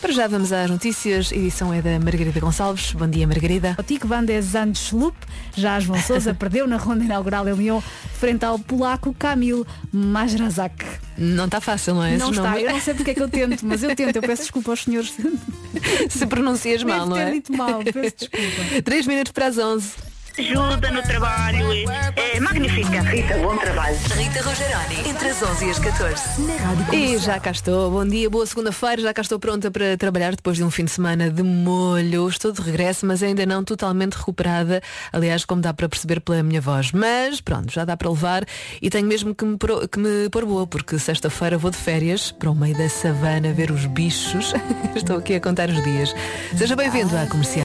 [0.00, 1.32] Para já vamos às notícias.
[1.32, 2.92] A edição é da Margarida Gonçalves.
[2.92, 3.74] Bom dia, Margarida.
[3.76, 5.16] O Tico Van der Zandschlup,
[5.56, 7.80] já João Sousa perdeu na ronda inaugural em Lyon
[8.14, 10.84] frente ao polaco Kamil Majrazak.
[11.16, 12.16] Não está fácil, não é?
[12.16, 12.62] Não está, nome?
[12.62, 14.84] eu não sei porque é que eu tento, mas eu tento, eu peço desculpa aos
[14.84, 15.12] senhores.
[16.08, 17.32] Se pronuncias mal, não é?
[17.32, 18.82] dito mal, peço desculpa.
[18.84, 20.07] 3 minutos para as 11.
[20.38, 21.66] Ajuda no trabalho,
[22.14, 23.00] é magnífica.
[23.02, 23.96] Rita, bom trabalho.
[24.16, 26.42] Rita Rogeroni, entre as 11 e as 14.
[26.42, 27.90] Na Rádio E já cá estou.
[27.90, 29.02] Bom dia, boa segunda-feira.
[29.02, 32.28] Já cá estou pronta para trabalhar depois de um fim de semana de molho.
[32.28, 34.80] Estou de regresso, mas ainda não totalmente recuperada.
[35.12, 36.92] Aliás, como dá para perceber pela minha voz.
[36.92, 38.44] Mas pronto, já dá para levar
[38.80, 42.30] e tenho mesmo que me, pro- que me pôr boa, porque sexta-feira vou de férias
[42.30, 44.52] para o meio da savana ver os bichos.
[44.94, 46.14] estou aqui a contar os dias.
[46.56, 47.56] Seja bem-vindo à comercial.